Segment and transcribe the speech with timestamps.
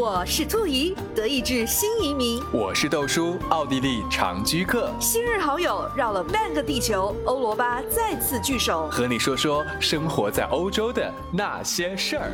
[0.00, 2.40] 我是兔姨，德意志新移民。
[2.52, 4.94] 我是豆叔，奥地利长居客。
[5.00, 12.30] 新日好友绕了半个地球，欧罗巴再次聚首，和你说说生活在欧洲的那些事儿。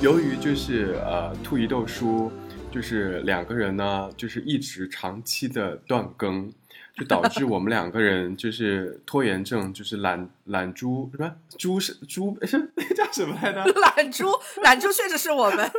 [0.00, 2.32] 由于就是呃，兔姨豆叔
[2.72, 6.50] 就是两个人呢，就是一直长期的断更。
[6.96, 13.64] 就导致我们两个人就是拖延症，就是懒懒猪什么猪是猪是那叫什么来着？
[13.96, 14.26] 懒猪
[14.62, 15.70] 懒猪确实是我们。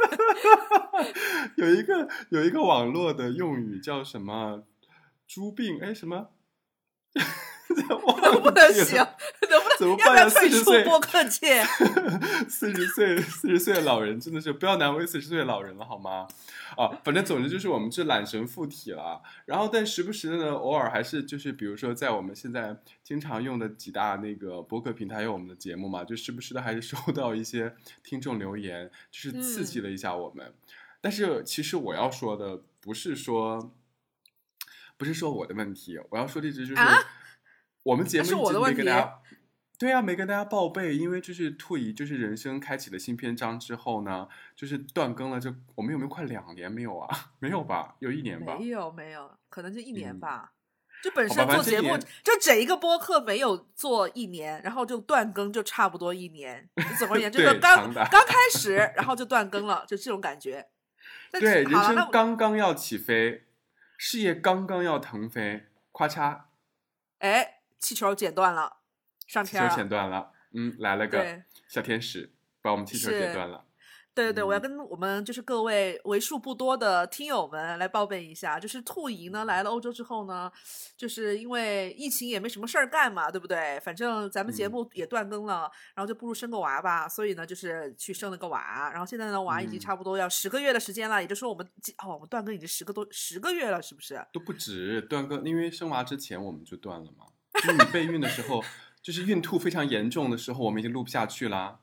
[1.56, 4.64] 有一个有一个网络的用语叫什么
[5.28, 5.80] 猪病？
[5.82, 6.30] 哎什么？
[7.78, 8.98] 能不能行？
[8.98, 9.78] 能不能？
[9.80, 10.30] 怎么办呀？
[10.30, 11.64] 四十岁播客界，
[12.48, 16.28] 四十岁四十岁的老人真的是不要难为四十岁的老人了好吗？
[16.78, 19.22] 啊，反正总之就是我们是懒神附体了。
[19.46, 30.54] 然后但时不时的呢，偶尔还是就是比如说在我们现在经常用的几大那个播客平台有我们的节目嘛，就时不时的还是收到一些听众留言，就是刺激了一下我们。
[31.02, 33.72] 但是其实我要说的不是说
[34.98, 36.82] 不是说我的问题，我要说的一直就是。
[37.86, 39.22] 我们节目没跟大家，
[39.78, 47.16] 对呀，没跟大家报备，因为就是兔姨就是人生开启了新篇章之后呢，就是断更了，就我们有没有快两年没有啊？
[47.38, 47.96] 没有吧？
[48.00, 48.58] 有一年吧？
[48.60, 50.54] 没有没有，可能就一年吧。
[51.04, 56.68] 就本身做节目，就整一个播客没有做一年，然后就断更，就差不多一年。
[56.98, 60.68] 总而言之，就是刚刚开始，然后就断更了，就这种感觉。
[61.32, 63.44] 对，人生刚刚要起飞，
[63.96, 66.46] 事业刚刚要腾飞，咔嚓，
[67.20, 67.52] 哎。
[67.80, 68.78] 气球剪断了，
[69.28, 69.70] 上天了。
[69.70, 73.66] 气球剪断了，嗯，来了个小天使，把我们气球剪断了。
[74.16, 80.50] 对对对，我要跟我们就是各位为数不多的听友们来报备一下，就是兔姨呢来了欧洲之后呢，
[80.96, 83.78] 就是因为疫情也没什么事儿干嘛，对不对？
[83.82, 94.26] 反正咱们节目也断更了，然后就不如生个娃吧，所以呢就是去生了个娃，然后现在呢娃已经差不多要十个月的时间了，也就是说我们哦我们断更已经十个多十个月了，是不是？
[94.32, 97.26] 都不止断更，因为生娃之前我们就断了嘛。
[97.56, 98.64] 就是你备孕的时候，
[99.02, 101.80] 就是孕吐非常严重的时候，我们已经录不下去啦。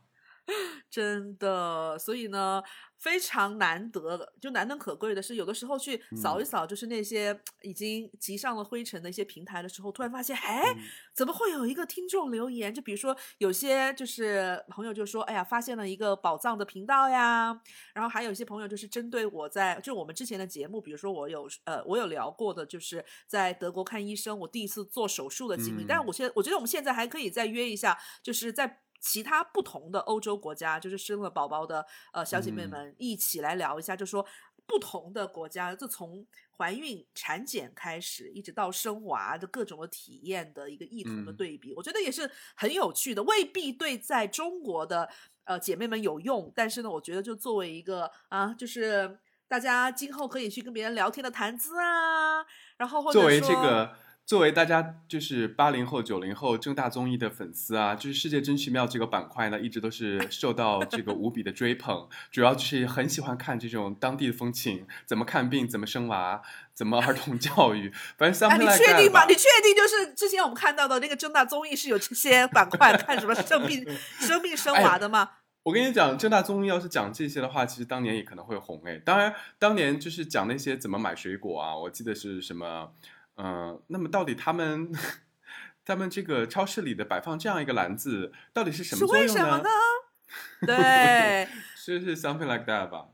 [0.90, 2.62] 真的，所以呢。
[3.02, 10.72] 非常难得，就难能可贵的是，有的时候去扫一扫，就是那些已经积上了灰尘的一些平台的时候，突然发现，哎，
[11.12, 12.72] 怎么会有一个听众留言？
[12.72, 17.60] 就比如说，有些就是朋友就说，哎呀，发现了一个宝藏的频道呀。
[17.92, 25.84] 然后还有一些朋友就是针对我在就我们之前的节目，比如说我有呃我有聊过的，就是在德国看医生，我第一次做手术的经历。
[25.88, 28.78] 但是我现在我觉得我们现在还可以再约一下，就是在。
[29.02, 34.24] 其他不同的欧洲国家，就是生了宝宝的呃小姐妹们一起来聊一下，就说
[34.64, 36.24] 不同的国家，就从
[36.56, 43.20] 怀孕、产检开始，一直到生娃的各种的体验的一个异同的对比，我觉得也是很有趣的。
[43.24, 45.08] 未必对在中国的
[45.44, 52.46] 呃姐妹们有用，但是呢，我觉得就作为一个啊，就是大家今后可以去跟别人聊天的谈资啊，
[52.76, 53.96] 然后或者作为这个。
[54.24, 62.08] 作为大家就是八零后、九零后正大综艺的粉丝啊，就是《世界真奇妙》这个板块呢，一直都是受到这个无比的追捧。
[62.30, 66.40] 主要就是很喜欢看这种当地的风情，怎么看病，怎么生娃，
[66.72, 67.92] 怎么儿童教育。
[68.16, 69.26] 反正，你确定吗？
[69.26, 73.84] 你确定就是之前我们看到的那个正大综艺是有这些板块，看什么生病、
[74.20, 75.28] 生病生娃的吗？
[75.64, 78.98] 我跟你讲，正大综艺要是讲这些的话，其实当年也可能会红哎。
[79.04, 82.92] 当然，当年就是讲那些怎么买水果啊，我记得是什么。
[83.42, 84.92] 嗯，那么到底他们，
[85.84, 89.64] 他们这个超市里的摆放这样一个篮子，到底是什么作用呢？
[90.64, 93.08] 对，是是 something like that 吧？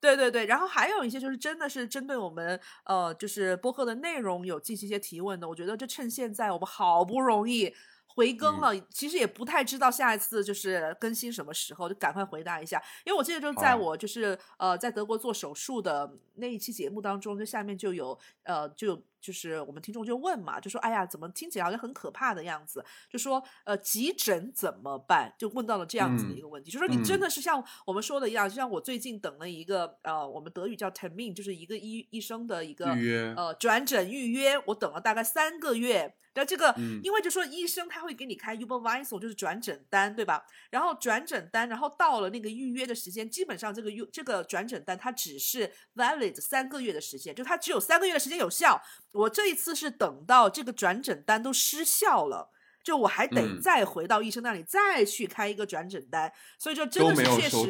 [0.00, 5.48] 对对对，然后还有一些就是真的是针对我们呃，就是播客的内容有进行一些提问的。
[5.48, 7.74] 我觉得就趁现在我们好不容易
[8.06, 12.82] 回更了，其实也不太知道下一次就是更新什么时候，就赶快回答一下。
[13.04, 19.00] 因为我记得就是在我就是呃在德国做手术的那一期节目当中，就下面就有呃就。
[19.24, 22.84] 就是我们听众就问嘛，就说哎呀，怎么听起来好像很可怕的样子？
[23.08, 25.32] 就说呃，急诊怎么办？
[25.38, 32.94] 就问到了这样子的一个问题，就说你真的是像我们说的一样，就像我最近等了一个呃，我们德语叫 termin，就是一个医医生的一个
[33.34, 36.14] 呃转诊预约，我等了大概三个月。
[36.36, 36.74] 那这个，
[37.04, 40.44] 因为就说医生他会给你开 Ubervisor，就是转诊单，对吧？
[40.68, 48.82] 然后转诊单，然后到了那个预约的时间，基本上这个 U 这个转诊单它只是 valid 三个月的时间，就它只有三个月的时间有效。
[49.14, 52.50] 我这一次是等到这个转诊单都失效了，
[52.82, 57.68] 就我还得再回到医生那里再去开一个转诊单，所以就真的是确实。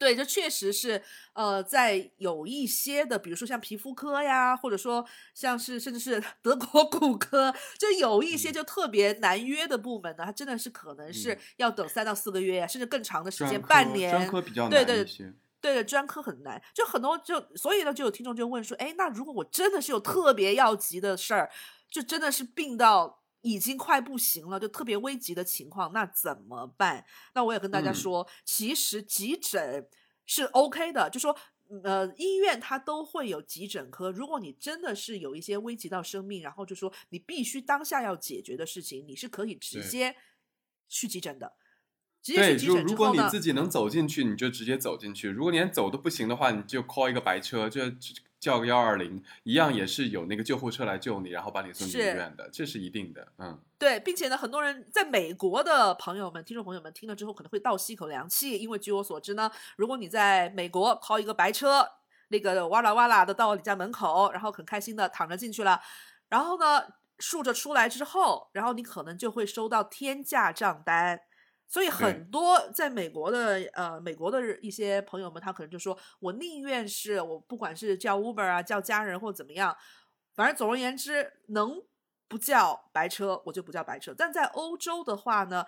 [0.00, 1.00] 对，这确实是，
[1.32, 14.10] 呃，在有一些的，比如说像皮肤科呀，或者说像是甚至是 德国骨科，就有一些就特别难约的部门呢，它真的是可能是要等三到四个月呀，甚至更长的时间，半年。
[14.10, 15.32] 专科比较难一些。
[15.66, 21.50] 对的，专科很难，就很多就所以呢，就有听众就问说，哎，那如果我真的是有特别要急的事儿，
[21.90, 27.04] 就真的是病到已经快不行了，就特别危急的情况，那怎么办？
[27.34, 29.88] 那我也跟大家嗯说，其实急诊
[30.24, 31.36] 是 OK 的，就说。
[31.82, 34.08] 呃，医院它都会有急诊科。
[34.12, 40.14] 如果你真的是有一些危及到生命，然后就说你必须当下要解决的事情，你是可以直接
[40.88, 41.56] 去急诊的。
[42.26, 53.28] 直接对，去急如如果你自己能走进去，你就直接走进去；如果连走都不行的话，你就 call 一个白车，就就叫个幺二零，一样也是有那个救护车来救你，然后把你送进医院的，这是一定的。
[53.38, 61.88] 嗯，对，并且呢，很多人在美国的朋友们、听众朋友们听了之后，可能会倒吸一口凉气，因为据我所知呢，如果你在美国 call 一个白车，
[62.30, 65.80] 那个哇啦哇啦的到你家门口，然后很开心的躺着进去了，
[66.28, 66.82] 然后呢，
[67.20, 71.20] 竖着出来之后，然后你可能就会收到天价账单。
[71.68, 79.76] 所以很多在美国的呃美国的一些朋友们，他可能就说，我宁愿是我不管是叫 Uber 啊，叫家人或怎么样，
[80.34, 81.82] 反正总而言之，能
[82.28, 84.14] 不叫白车我就不叫白车。
[84.16, 85.66] 但在欧洲的话呢，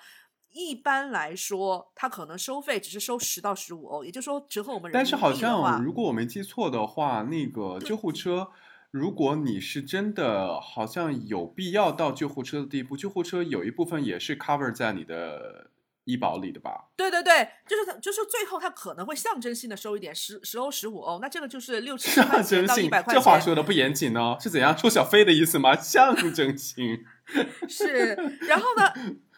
[0.50, 8.48] 一般来说，它可能收费只是收十到十五欧，也就是说折合我们人但是好像如果我没记错的话，那个救护车，
[8.90, 15.70] 如果你是真的好像有必要到救护车的地步，救护车有一部分也是 cover 在你的
[16.08, 16.88] 医保里的吧？
[16.96, 23.38] 对对对，就是他，就是最后他可能会象征性的收一点十十欧、十五欧，那这个就是六七十块钱到一百，块这话。
[23.38, 25.76] 说的不严谨哦，是怎样 收小费的意思吗？
[25.76, 27.04] 象征性。
[27.68, 28.16] 是，
[28.48, 28.90] 然后呢，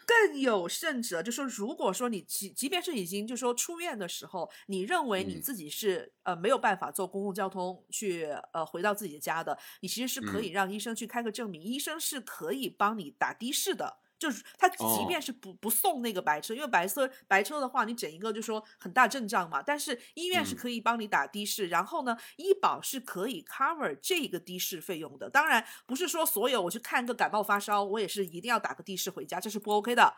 [0.07, 13.97] 更有甚者，就说如果说你即即便是已经就说出院的时候，你认为你嗯自己是、呃没有办法坐公共交通去呃回到自己的家的，你其实是可以嗯让医生去开个证明，医生是可以帮你打的士的。
[14.21, 19.63] 就是他即哦便是不不送那个白车，因为白色白车的话，你整一个就说很大阵仗嘛。
[19.63, 25.27] 但是医院是嗯可以帮你打的士，然后呢，医保是可以 cover 这个的士费用的。
[25.27, 30.13] 当然不是说所有我去看个感冒发烧，我也是一定要打个的士回家，这是不 OK 的。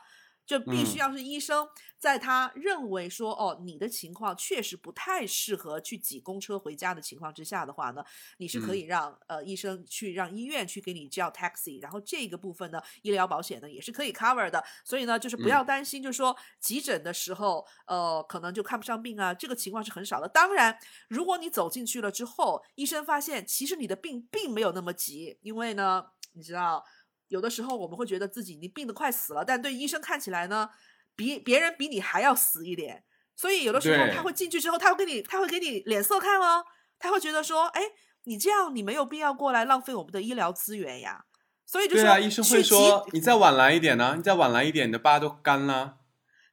[0.46, 1.68] 就必须嗯要是医生
[1.98, 8.04] 在他认为说哦你的情况确实不太适合去挤公车回家的情况之下的话呢，
[8.38, 20.28] 你是可以让、呃医生去让医院去给你叫 taxi，然后这个部分呢医疗保险呢也是可以 cover 的，所以呢就是不要担心，就是说急诊的时候呃可能就看不上病啊，这个情况是很少的。
[20.28, 26.84] 当然，如果你走进去了之后，医生发现其实你的病并没有那么急，因为呢你知道。
[27.34, 30.70] 有的时候我们会觉得自己你病得快死了，但对医生看起来呢，
[31.16, 33.04] 比别人比你还要死一点。
[33.36, 36.64] 所以有的时候他会进去之后，他会给你，他会给你脸色看哦，
[37.00, 37.82] 他会觉得说，哎，
[38.26, 41.26] 你这样你没有必要过来浪费我们的医疗资源呀。
[41.66, 45.98] 所以就是，对啊，医生会说你再晚来一点呢、你再晚来一点，你的疤都干了。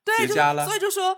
[0.03, 1.15] 对，就结痂了所以就说，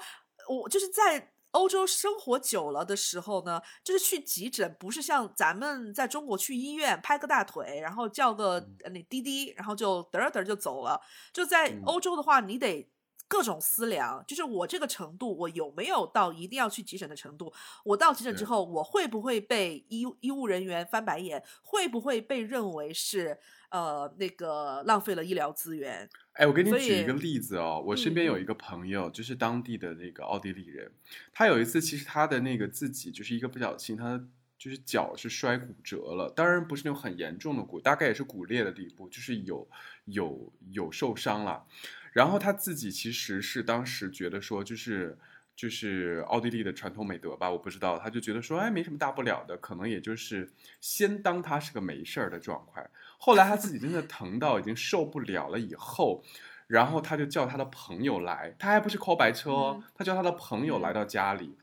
[0.49, 8.55] 我就是在欧洲生活久了的时候呢，就是去急诊，不是像咱们在中国去医院拍个大腿，然后叫个
[8.85, 11.01] 呃那滴滴，然后就嘚儿嘚儿就走了。
[11.33, 12.89] 就在嗯欧洲的话，你得。
[13.29, 17.51] 各种思量，就是我这个程度，我有没有到一定要去急诊的程度？
[17.83, 21.43] 我到急诊之后，我会不会被医医务人员翻白眼？
[21.63, 23.41] 会不会被认为是
[23.73, 26.09] 呃那个浪费了医疗资源？
[26.35, 30.93] 哎，我给你举一个例子哦，我身边有一个朋友，就是当地的那个奥地利人，
[31.33, 34.23] 他有一次其实他的那个自己就是一个不小心，他
[34.57, 39.69] 就是脚是摔骨折了，当然不是那种很严重的骨，大概也是骨裂的地步，就是有
[40.05, 41.67] 有有受伤了。
[42.13, 45.19] 然后他自己其实是当时觉得说，就是
[45.55, 52.89] 就是奥地利的传统美德吧，我不知道，他就觉得说，哎，没什么大不了的，可能也就是先当他是个没事儿的状态。
[53.19, 56.25] 后来他自己真的疼到已经受不了了以后，
[56.67, 61.57] 然后他就叫他的朋友来，他还不是 call 白车哦，嗯他叫他的朋友来嗯到家里，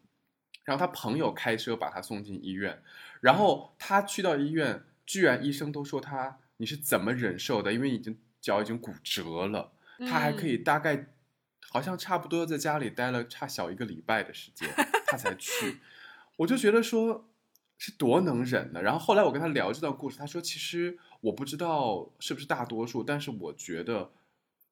[0.64, 2.82] 然后他朋友开车把他送进医院，
[3.22, 7.74] 然后他去到医院，居然医生都说他你是怎么忍受的？
[7.74, 9.74] 因为已经脚已经骨折了。
[10.08, 11.08] 他还可以嗯大概，
[11.72, 14.68] 好像差不多在家里待了差小一个礼拜的时间，
[15.06, 15.80] 他才去。
[16.38, 17.30] 我就觉得说，
[17.78, 18.82] 是多能忍呢。
[18.82, 24.12] 然后后来我跟他聊这段故事，他说其实我不知道是不是大多数，但是我觉得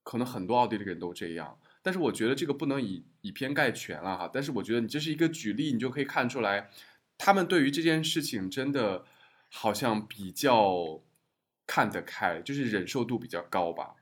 [0.04, 1.60] 可能很多奥地利人都这样。
[1.84, 4.30] 但是我觉得这个不能以以偏概全了哈。
[4.34, 6.70] 但是我觉得你这是一个举例，你就可以看出来，
[7.18, 9.06] 他们对于这件事情真的
[9.50, 11.02] 好像比较
[11.68, 13.96] 看得开，就是忍受度比较高吧。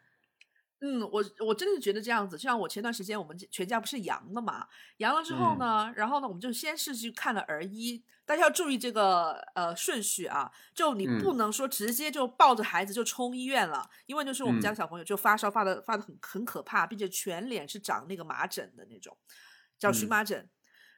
[0.88, 19.18] 嗯，我我真的是觉得这样子，就像我前段时间我们全家不是阳了嘛，阳了之后嗯呢，然后呢，我们就先是去看了儿医，大家要注意这个呃顺序啊，就你不嗯能说直接就抱着孩子就冲医院了，因为就是我们家嗯的小朋友就发烧发的发的很很可怕，并且全脸是长那个麻疹的那种，
[19.80, 20.48] 叫荨嗯麻疹。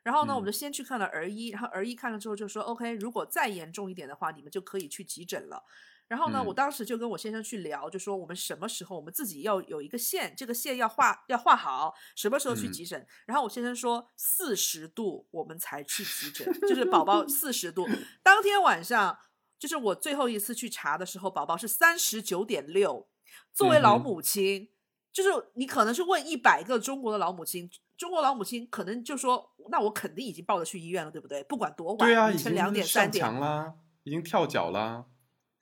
[0.03, 5.63] 然后呢，我嗯们就先去看了儿医，然后儿医看了之后就说，OK，如果再严重一点的话，你们就可以去急诊了。
[6.07, 13.05] 然后呢，我嗯当时就跟我先生去聊，就说我们什么时候我们自己要有一个线，这个线要画要画好，什么时候去嗯急诊。
[13.25, 17.85] 然后我先生说四十度我们才去急诊，就是宝宝四十度。
[18.23, 19.19] 当天晚上
[19.59, 23.07] 就是我最后一次去查的时候，宝宝是三十九点六。
[23.53, 24.69] 作为老母亲，
[25.11, 31.43] 就是你可能是问一百个中国的老母亲，中国老母亲可能就说，那我肯定已经抱着去医院了，对不对？
[31.43, 33.73] 不管多晚，对啊，已凌晨两点三点，了，
[34.03, 35.05] 已经跳脚啦。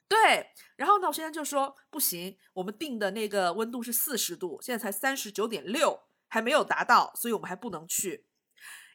[0.08, 8.26] 对，然后呢，我先生就说不行，我们定的那个温度是四十度，现在才三十九点六，还没有达到，所以我们还不能去。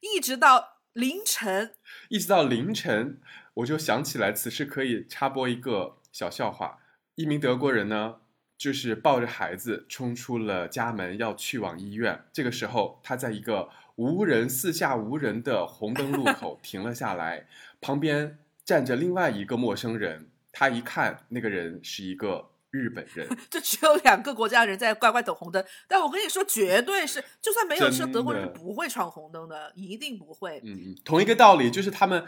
[0.01, 1.75] 一直到凌晨，
[2.09, 3.21] 一直到凌晨，
[3.55, 6.79] 我就想起来，此时可以插播一个小笑话。
[7.17, 8.21] 一名德国人呢，
[8.57, 12.25] 就是抱着孩子冲出了家门，要去往医院。
[12.33, 17.49] 这个时候，他在一个无人、四下无人的红灯路口停了下来，
[17.81, 20.30] 旁边站着另外一个陌生人。
[20.53, 25.65] 他一看，那个人是一个日本人， 就只有两个国家人在乖乖等红灯。
[25.89, 30.61] 但我跟你说，绝对是，就算没有车，德国人是不会闯红灯的，一定不会。
[30.65, 32.25] 嗯嗯，同一个道理，就是他们，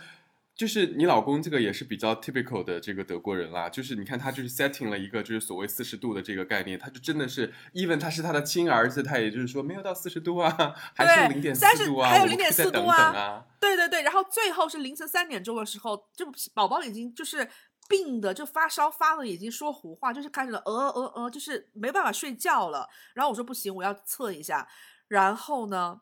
[0.55, 17.49] 就是你老公这个也是比较 typical 的这个德国人啦，就是你看他就是 setting 了一个就是所谓四十度的这个概念，他就真的是，even 他是他的亲儿子，他也就是说没有到四十度啊，还是零点四30度啊，还有我们可以再0.4等度啊，对对对，然后最后是凌晨三点钟的时候，就宝宝已经就是
[17.89, 22.89] 病的，就发烧发的已经说胡话，就是开始了呃呃呃，就是没办法睡觉了。
[23.15, 24.69] 然后我说不行，我要测一下。
[25.09, 26.01] 然后呢，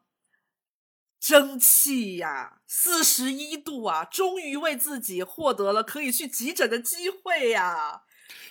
[1.18, 8.02] 蒸汽呀，四十一度啊，终于为自己获得了可以去急诊的机会呀，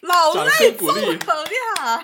[0.01, 2.03] 老掌泪纵横呀。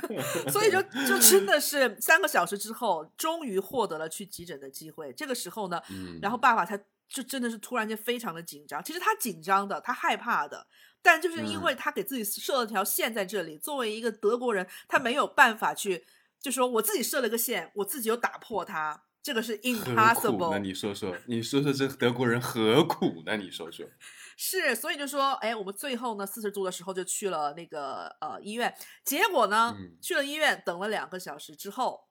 [0.48, 5.12] 所以就就真的 是三个小时之后，终于获得了去急诊的机会。
[5.12, 6.78] 这个时候呢，嗯，然后爸爸他
[7.10, 8.82] 就真的是突然间非常的紧张。
[8.82, 10.66] 其实他紧张的，他害怕的，
[11.02, 16.06] 但就是因嗯为他给自己设了条线在这里，作为一个德国人，他没有办法去，
[16.40, 20.50] 就说我自己设了个线，我自己又打破它，这个是？impossible。
[20.52, 23.36] 那你说说，你说说这德国人何苦呢？
[23.36, 23.84] 你说说，
[24.38, 28.72] 是，所以就说，哎，我们最后呢，四十度的时候就去了那个呃医院，
[29.04, 32.08] 结果呢，嗯去了医院等了两个小时之后，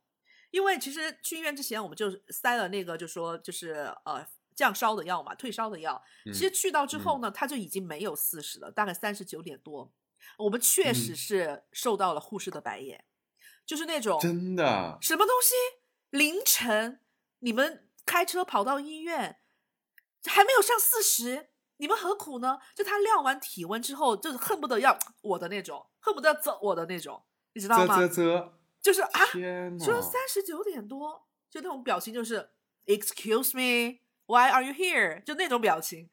[0.52, 4.24] 因为其实去医院之前我们就塞了那个就说就是呃
[4.60, 6.04] 降烧的药嘛，退烧的药。
[6.26, 9.90] 其实嗯去到之后呢，他就已经没有四十了，大概三十九点多。
[10.38, 13.06] 我们确实嗯是受到了护士的白眼，
[13.66, 15.56] 就是那种真的，什么东西？
[16.10, 17.00] 凌晨
[17.40, 19.40] 你们开车跑到医院，
[20.26, 22.60] 还没有上四十，你们何苦呢？
[22.76, 27.24] 就他量完体温之后，就是恨不得要我的那种，恨不得要揍我的那种，
[27.54, 27.96] 你知道吗？
[27.96, 29.26] 啧啧啧，就是啊！
[29.80, 32.50] 说三十九点多，就那种表情，就是
[32.86, 35.22] Excuse me, why are you here？
[35.24, 36.10] 就那种表情。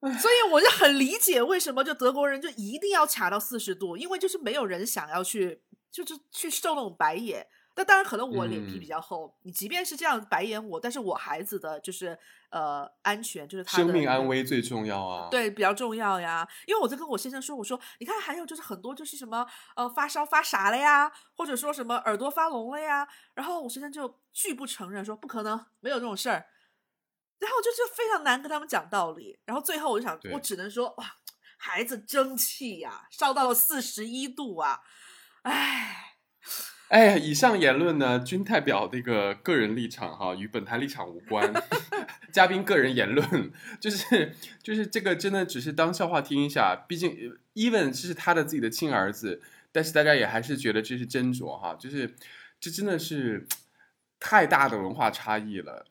[0.00, 7.46] 所以我就很理解为什么就德国人就一定要卡到四十度，因为就是没有人想要去，就是去受那种白眼。
[7.76, 12.18] 那当然，可能我脸皮比嗯较厚，你即便是这样白眼我，但是我孩子的就是
[12.50, 16.46] 呃安全，就是他的生命安危最重要啊！，对，比较重要呀。
[16.66, 26.46] 因为我在跟我先生说，我说你看，还有就是很多就是什么呃发烧发傻了呀，或者说什么耳朵发聋了呀，然后我先生就拒不承认，说不可能，没有这种事儿。
[27.40, 31.16] 然后我就就非常难跟他们讲道理，然后最后我就想，我只能说哇，
[31.56, 34.80] 孩子争气呀，烧到了四十一度啊，
[35.42, 36.16] 唉，
[36.88, 41.52] 哎，以上言论呢，均代表这个个人立场哈，与本台立场无关。
[42.32, 46.76] 嘉宾个人言论， 就是就是这个真的只是当笑话听一下。
[46.86, 49.42] 毕竟呃，even 这是他的自己的亲儿子，
[49.72, 52.14] 但是大家也还是觉得这是斟酌哈，就是
[52.60, 53.48] 这真的是
[54.20, 55.86] 太大的文化差异了。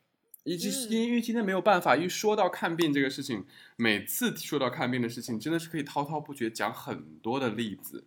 [0.50, 8.06] 以及嗯因为今天没有办法，一说到看病这个事情，每次说到看病的事情，真的是可以滔滔不绝讲很多的例子。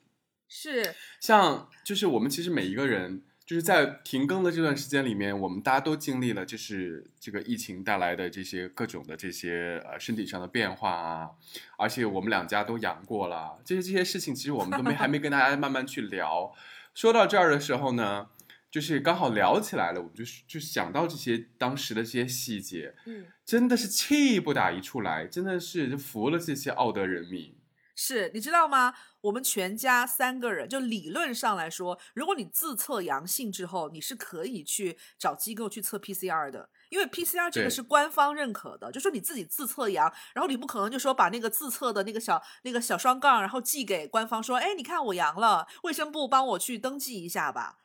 [0.49, 11.31] 是像就是我们其实每一个人，就是在停更的这段时间里面，我们大家都经历了就是这个疫情带来的这些各种的这些呃身体上的变化啊，
[11.79, 16.53] 而且我们两家都阳过了，这些这些事情其实我们都没还没跟大家慢慢去聊。
[16.93, 18.29] 说到这儿的时候呢，
[18.73, 23.27] 就是刚好聊起来了，我们就就想到这些当时的这些细节，嗯。
[23.45, 27.55] 真的是气不打一处来，真的是就服了这些奥德人民。
[27.95, 28.95] 是你知道吗？
[29.21, 47.81] 我们全家三个人，就理论上来说，如果你自测阳性之后，你是可以去找机构去测 PCR 的，因为 PCR 这个是官方认可的，就说你自己自测阳，然后你不可能就说把那个自测的那个小那个小双杠，然后寄给官方说，哎，你看我阳了，卫生部帮我去登记一下吧。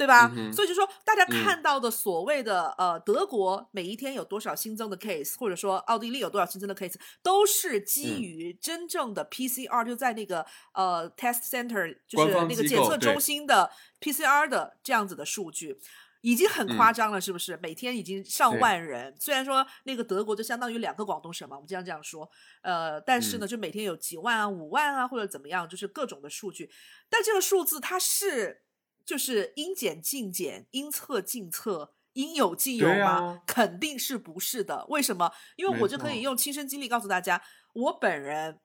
[0.00, 0.32] 对吧？
[0.34, 15.78] 嗯所以就说大家嗯看到的所谓的、呃德国每一天有多少新增的 case，或者说奥地利有多少新增的 case，都是基嗯于真正的 PCR，、就在那个呃 test center，就是那个检测中心的 PCR 的这样子的数据。
[16.22, 17.58] 已经很夸张了，是不是？
[17.62, 19.14] 每天已经上万人。
[19.18, 22.30] 虽然说那个德国就相当于两个广东省嘛，我们经常这样说。
[22.60, 26.70] 呃，但是呢，嗯就每天有几万啊、五万啊，或者怎么样，就是各种的数据。
[27.08, 28.60] 但这个数字它是
[29.04, 33.04] 就是应检尽检，应测尽测，应有尽有吗？
[33.04, 34.86] 啊肯定是不是的。
[34.88, 35.32] 为什么？
[35.56, 37.42] 因为我就可以用亲身经历告诉大家，
[37.74, 38.60] 我本人，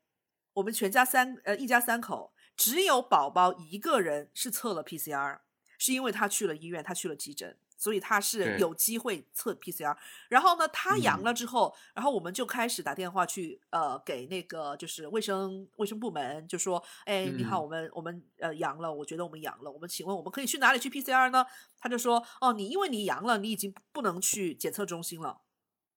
[0.54, 5.40] 我们全家三呃一家三口，只有宝宝一个人是测了 PCR，
[5.78, 7.58] 是因为他去了医院，他去了急诊。
[7.78, 9.96] 所以他是有机会测 PCR，
[10.30, 21.46] 然后呢，他阳嗯了之后，然后我们就开始打电话去呃给那个就是卫生卫生部门，就说，哎，你好，嗯我们我们呃阳了，我觉得我们阳了，我们请问我们可以去哪里去 PCR 呢？
[21.80, 25.42] 他就说，哦，你因为你阳了，你已经不能去检测中心了。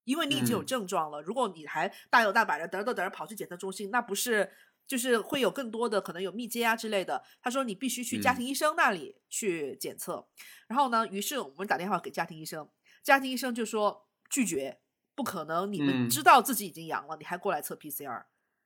[0.05, 4.51] 因为你已经有嗯症状了，如果你还大摇大摆的嘚嘚嘚跑去检测中心，那不是
[4.89, 7.23] 就是会有更多的可能有密接啊之类的。
[7.41, 10.27] 他说你必须去家嗯庭医生那里去检测。
[10.67, 12.69] 然后呢，于是我们打电话给家庭医生，
[13.03, 14.81] 家庭医生就说拒绝，
[15.15, 18.25] 不可能，你们嗯知道自己已经阳了，你还过来测 PCR。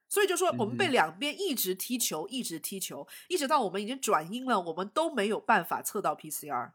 [0.08, 6.72] 所以就说我们被两边一直踢球，一直踢球，一直到我们已经转阴了，我们都没有办法测到 PCR，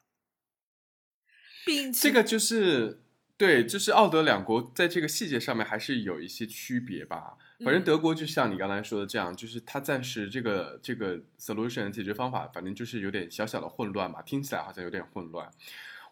[1.63, 3.03] 并且这个就是
[3.37, 7.37] 对，就是奥德两国在这个细节上面还是有一些区别吧。
[7.63, 15.47] 反正嗯德国就像你刚才说的这样，就是它暂时这个这个 solution 解决方法，反正就是有点小小的混乱嘛，听起来好像有点混乱。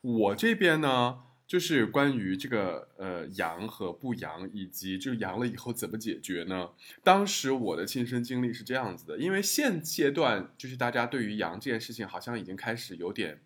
[0.02, 1.18] 我这边呢，
[1.48, 6.70] 就是关于这个呃阳和不阳，以及就阳了以后怎么解决呢？
[7.04, 13.42] 当时我的亲身经历是这样子的，因为现阶段就是大家对于阳这件事情好像已经开始有点。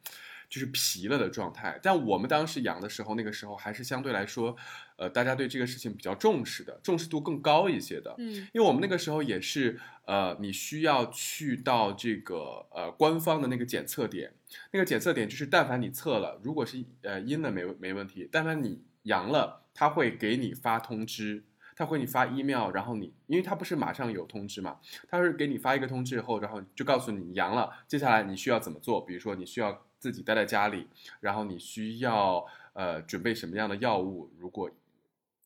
[0.50, 4.56] 就是皮了的状态，但我们当时阳的时候，那个时候还是相对来说，
[4.98, 8.16] 呃，大家对这个事情比较重视的，重视度更高一些的。
[8.18, 8.48] 嗯。
[8.52, 14.34] 因为我们那个时候也是，呃，你需要去到这个呃官方的那个检测点，
[14.72, 21.44] 那个检测点就是，但凡你测了，如果是呃阴了没没问题，但凡你阳了，他会给你发通知，
[21.76, 30.88] 他会给你发 email，然后你，因为他不是马上有通知嘛，他是给你发一个通知以后，然后就告诉你你阳了，接下来你需要怎么做，比如说你需要自己待在家里，
[31.20, 34.72] 然后你需要呃准备什么样的药物，如果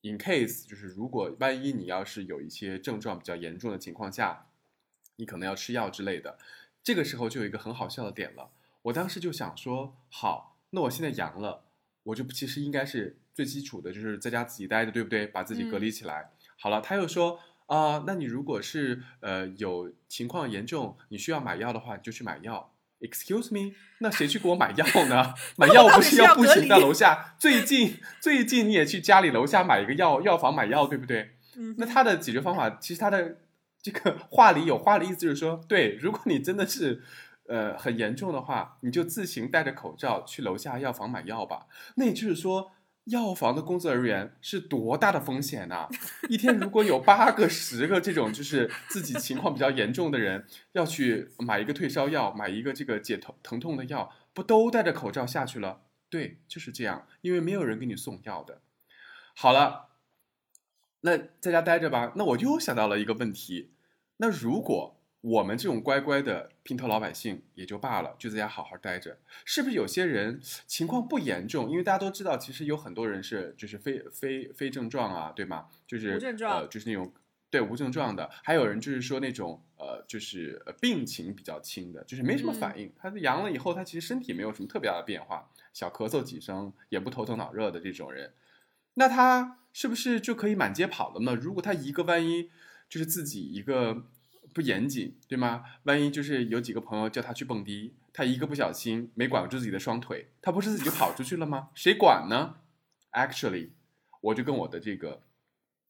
[0.03, 4.47] in case 就是如果万一你要是有一些症状比较严重的情况下，
[5.15, 6.37] 你可能要吃药之类的，
[6.83, 8.51] 这个时候就有一个很好笑的点了。
[8.83, 11.63] 我当时就想说，好，那我现在阳了，
[12.03, 15.25] 我就其实应该是最基础的，就是在家自己待着，对不对？
[15.25, 16.31] 把自己隔离起来。
[16.59, 22.72] 好了，他又说啊、那你如果是呃有情况严重，你需要买药的话，你就去买药。
[23.03, 25.33] Excuse me，那谁去给我买药呢？
[25.57, 27.35] 买药不是要步行到楼下？
[27.37, 31.31] 最近最近你也去家里楼下买一个药药房买药，对不对？
[31.57, 33.37] 嗯那他的解决方法，其实他的
[33.81, 37.03] 这个话里有话的意思就是说，对，如果你真的是
[37.47, 41.67] 呃很严重的话，你就自行戴着口罩去楼下药房买药吧。
[41.95, 42.71] 那也就是说，
[43.05, 45.89] 药房的工作人员是多大的风险呐、
[46.29, 55.81] 一天如果有八个、十个这种就是自己情况比较严重的人要去买一个退烧药，买一个这个解疼疼痛的药，不都戴着口罩下去了？
[56.09, 58.61] 对，就是这样，因为没有人给你送药的。
[59.35, 59.89] 好了，
[61.01, 62.13] 那在家待着吧。
[62.15, 63.73] 那我又想到了一个问题，
[64.17, 71.69] 那如果我们这种乖乖的平头老百姓也就罢了，就在家好好待着，是不是有些人情况不严重？
[71.69, 75.67] 因为大家都知道，其实有很多人是就是非非非症状啊，对吗？
[75.85, 77.13] 就是无症状呃，就是那种
[77.49, 88.33] 对无症状的，还有人就是说那种呃，就是呃病情比较轻的，就是没什么反应，他阳了以后，他其实身体没有什么特别大的变化，小咳嗽几声，也不头疼脑热的这种人，
[88.93, 91.35] 那他是不是就可以满街跑了呢？
[91.35, 92.49] 如果他一个万一
[92.87, 94.05] 就是自己一个
[94.53, 95.63] 不严谨，对吗？
[95.83, 101.69] 万一就是有几个朋友叫他去蹦迪，他一个不小心没管住自己的双腿，他不是自己就跑出去了吗？
[101.73, 102.57] 谁管呢
[103.11, 103.71] ？Actually，
[104.21, 105.23] 我就跟我的这个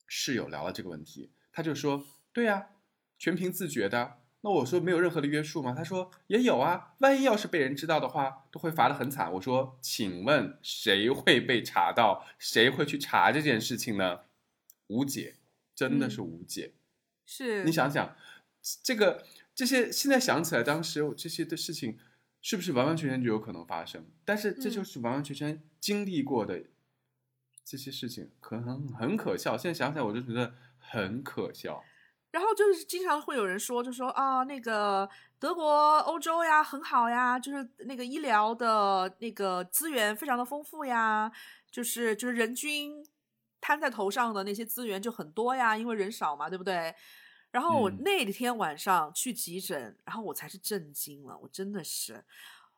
[0.07, 2.69] 室友聊了这个问题，他就说：“对呀、
[3.19, 5.73] 全凭自觉的。”那我说没有任何的约束吗？
[5.73, 9.31] 他说也有啊，万一要是被人知道的话，都会罚得很惨。
[9.31, 12.25] 我说，请问谁会被查到？
[12.37, 14.19] 谁会去查这件事情呢？
[14.87, 15.37] 无解，
[15.73, 16.73] 真的是无解。
[17.25, 18.17] 是你想想，
[18.81, 21.99] 这个这些现在想起来，当时这些的事情
[22.41, 24.05] 是不是完完全全就有可能发生？
[24.23, 26.63] 但是这嗯就是完完全全经历过的
[27.65, 29.57] 这些事情，可能很可笑。
[29.57, 31.83] 现在想起来，我就觉得很可笑。
[32.31, 41.31] 然后就是经常会有人说，就说啊，那个德国、欧洲呀很好呀，就是那个医疗的那个资源非常的丰富呀，
[41.69, 43.05] 就是就是人均
[43.61, 46.95] 摊在头上的那些资源就很多呀，因为人少嘛，对不对？
[47.53, 52.25] 然后我嗯那天晚上去急诊，然后我才是震惊了，我真的是，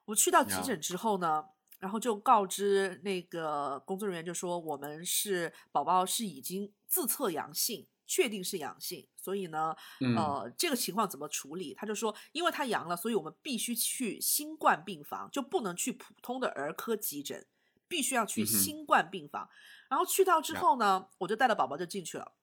[0.03, 1.45] 我去到急诊之后呢，
[1.79, 11.73] 然后就告知那个工作人员，就说我们是宝宝是已经自测阳性，确定是阳性，所以呢，嗯呃，这个情况怎么处理？
[11.73, 17.47] 他就说，因为他阳了，所以我们必须去新冠病房，就不能去普通的儿科急诊，
[17.87, 19.47] 必须要去新冠病房。
[19.87, 22.33] 然后去到之后呢，我就带着宝宝就进去了。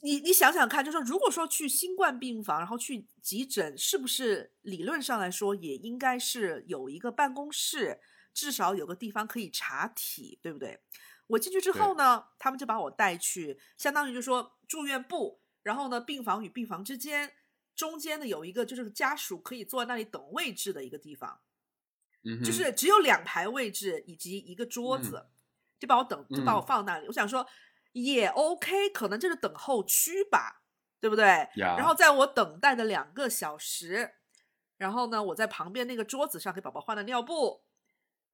[0.00, 8.00] 你你想想看，就是说如果说去新冠病房，然后去急诊，是不是理论上来说也应该是有一个办公室，
[8.32, 10.80] 至少有个地方可以查体，对不对？
[11.28, 17.32] 我进去之后呢，他们就把我带去，相当于就说住院部，然后呢，病房与病房之间
[17.74, 21.40] 中间呢有一个就是家属可以坐在那里等位置的一个地方，
[22.24, 25.26] 嗯，就是只有两排位置以及一个桌子，
[25.78, 27.06] 就把我等就把我嗯放那里。
[27.06, 27.46] 我想说
[27.92, 30.62] 也 OK，可能这是等候区吧，
[31.00, 31.26] 对不对？
[31.56, 34.14] 呀然后在我等待的两个小时，
[34.76, 37.64] 然后呢，我在旁边那个桌子上给宝宝换了尿布。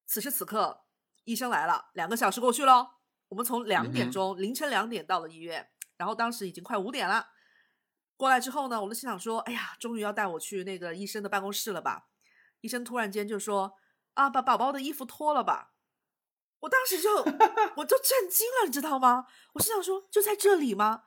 [0.06, 0.84] 此时此刻，
[1.24, 2.90] 医生来了，两个小时过去喽。
[3.28, 5.68] 我们从两点钟、凌晨两点到了医院，
[5.98, 7.28] 然后当时已经快五点了。
[8.16, 12.06] 过来之后呢，我就心想说：“哎呀，终于要带我去那个医生的办公室了吧？”
[12.62, 13.76] 医生突然间就说
[14.14, 15.72] ：“啊，把宝宝的衣服脱了吧。”
[16.60, 17.16] 我当时就
[17.76, 19.26] 我就震惊了，你知道吗？
[19.54, 21.04] 我心想说：“就在这里吗？”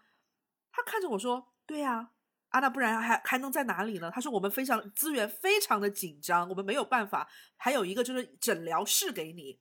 [0.71, 2.11] 他看着我说：“对呀、
[2.49, 9.59] 啊，那不然还还能在哪里呢？”他说：“我们非常资源非常的紧张，我们没有办法，还有一个就是诊疗室给你，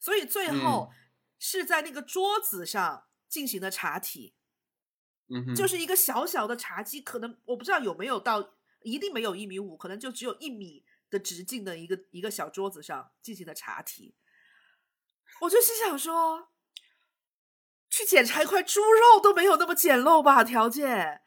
[0.00, 0.90] 所以最后
[1.38, 4.34] 是在那个桌子上进行的查体。”
[5.28, 14.14] 嗯，就是一个小小的茶几，可能我不知道有没有到，一定没有一米五，可能就只有一米的直径的一个一个小桌子上进行的查体。
[15.40, 16.48] 我就心想说，
[17.88, 21.20] 去检查一块猪肉都没有那么简陋吧条件。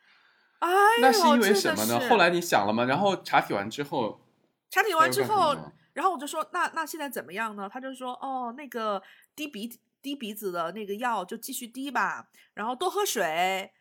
[0.60, 2.10] 哎呦，那是因为什么呢？
[2.10, 2.84] 后来你想了吗？
[2.84, 4.22] 然后查体完之后，
[4.70, 5.56] 查体完之后
[5.94, 7.70] 然后我就说，那那现在怎么样呢？
[7.72, 9.02] 他就说，哦，那个
[9.36, 13.72] 滴鼻滴鼻子的那个药就继续滴吧，然后多喝水。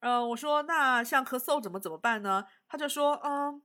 [0.00, 2.44] 呃，我说那像咳嗽怎么怎么办呢？
[2.68, 3.60] 他就说，嗯，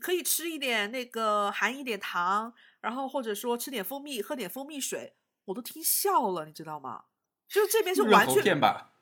[0.00, 5.16] 可以吃一点那个含一点糖，然后或者说吃点蜂蜜，喝点蜂蜜水。
[5.48, 7.04] 我都听笑了，你知道吗？
[7.48, 8.92] 就是这边是完全片吧？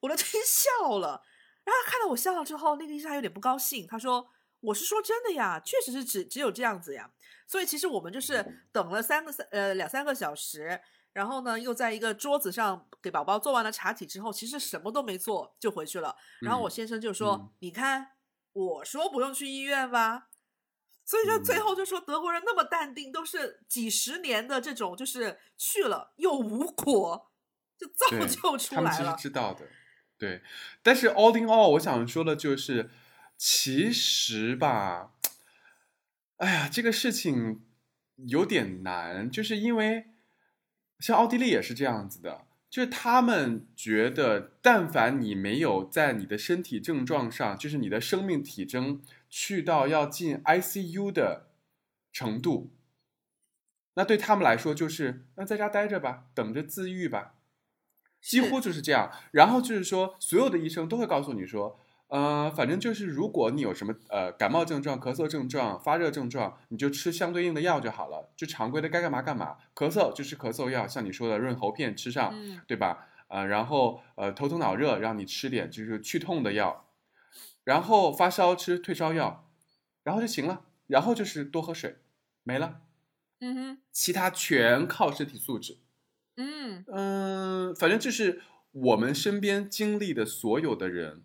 [0.00, 1.22] 我都听笑了。
[1.64, 4.28] 然后看到我笑了之后，那个医生还有点不高兴，他说
[4.60, 7.10] ：“我是说真的呀，确实是只只有这样子呀。
[7.46, 10.80] 所以其实我们就是等了三个三呃两三个小时，
[11.12, 16.16] 然后呢又在一个桌子上给宝宝做完了查体之后，其实什么都没做就回去了。
[16.40, 18.12] 然后我嗯先生就说：‘嗯你看，
[18.54, 20.28] 我说不用去医院吧。’
[21.12, 27.30] 所以就最嗯后就说德国人那么淡定，都是几十年的这种，就是去了又无果，
[27.76, 29.28] 就造 就出来了他们其实。
[29.28, 29.68] 知道的，
[30.16, 30.40] 对。
[30.82, 32.88] 但是 all in all，我想说的就是，
[33.36, 35.12] 其实吧，
[36.38, 37.62] 哎呀，这个事情
[38.16, 40.06] 有点难，就是因为
[40.98, 51.50] 像奥地利也是这样子的，就是他们觉得，但凡你没有在你的身体症状上，就是你的生命体征去到要进 ICU 的
[52.10, 52.70] 程度，
[53.92, 57.34] 那对他们来说就是那在家待着吧，等着自愈吧。
[58.22, 59.12] 几乎就是这样。
[59.32, 61.78] 然后就是说，所有的医生都会告诉你说，
[62.12, 69.56] 呃，反正就是如果你有什么呃感冒症状、咳嗽症状、发热症状，你就吃相对应的药就好了，就常规的该干嘛干嘛。
[69.74, 73.08] 咳嗽就吃咳嗽药，像你说的润喉片吃上，嗯对吧？
[73.28, 76.90] 呃，然后呃头疼脑热让你吃点就是去痛的药，
[77.64, 79.48] 然后发烧吃退烧药，
[80.02, 80.66] 然后就行了。
[80.88, 81.96] 然后就是多喝水，
[82.42, 82.82] 没了，
[83.40, 85.78] 嗯哼，其他全靠身体素质。
[86.36, 91.22] 嗯嗯，反正就是我们身边经历的所有的人，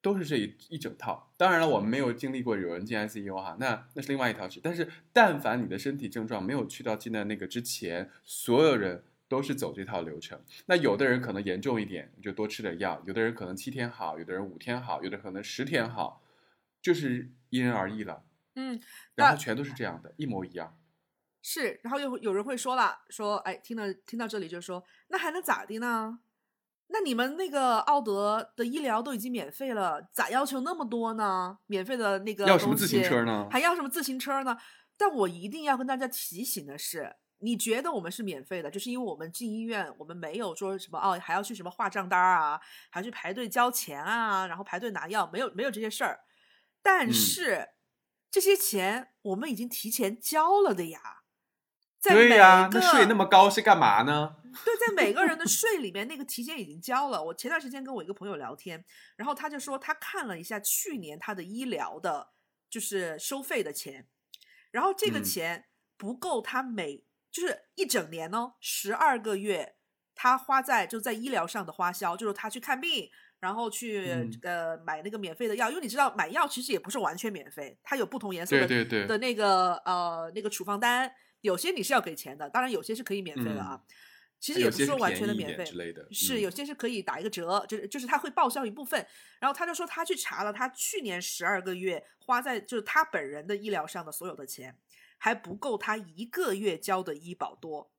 [0.00, 1.32] 都是这一一整套。
[1.36, 4.60] 当然了，我们没有经历过有人进 ICU 哈，那那是另外一条事。
[4.62, 10.40] 但是，但凡你的身体症状没有去到进的那个之前，所有人都是走这套流程。
[10.66, 16.22] 那有的人可能严重一点，你就多吃点药；有的人可能七天好，有的人五天好，有的可能十天好，
[16.80, 18.24] 就是因人而异了。
[18.54, 18.80] 嗯，
[19.14, 20.76] 然后全都是这样的，一模一样。
[21.42, 26.18] 是，然后又有人会说了，说，哎，听了听到这里就说，那还能咋的呢？
[26.90, 31.58] 那你们那个奥德的医疗都已经免费了，咋要求那么多呢？
[31.66, 34.56] 免费的那个要什么自行车呢还要什么自行车呢？
[34.96, 42.58] 但我一定要跟大家提醒的是，你觉得我们是免费的，就是因为我们进医院，我们没有说什么哦，还要去什么画账单啊，
[42.90, 46.20] 还要去排队交钱啊，然后排队拿药，没有没有这些事儿。
[46.82, 47.68] 但嗯是、
[48.30, 51.00] 这些钱我们已经提前交了的呀。
[52.00, 54.36] 在对呀、个那税那么高是干嘛呢？
[54.64, 57.22] 对，在每个人的税里面，那个提前已经交了。
[57.22, 58.84] 我前段时间跟我一个朋友聊天，
[59.16, 62.30] 然后他就说他看了一下去年他的医疗的，
[62.68, 64.06] 就是收费的钱，
[64.70, 69.76] 然后这个嗯钱不够他每就是一整年哦，十二个月
[70.14, 73.10] 他花在就在医疗上的花销，就是他去看病。
[73.40, 81.08] 然后去、嗯呃买那个免费的药，因为你知道买药其实也不是完全免费，它有不同颜色的对对对的那个呃那个处方单，
[81.42, 83.80] 有些你是要给钱的，当然有些是可以免费的啊。
[84.40, 86.40] 其实也不是说完全的免费之类的，是嗯。
[86.40, 89.04] 有些是可以打一个折，就是就是他会报销一部分。
[89.40, 94.78] 然后他就说他去查了，他去年十二个月花在就是他本人的医疗上的所有的钱，
[95.16, 97.90] 还不够他一个月交的医保多，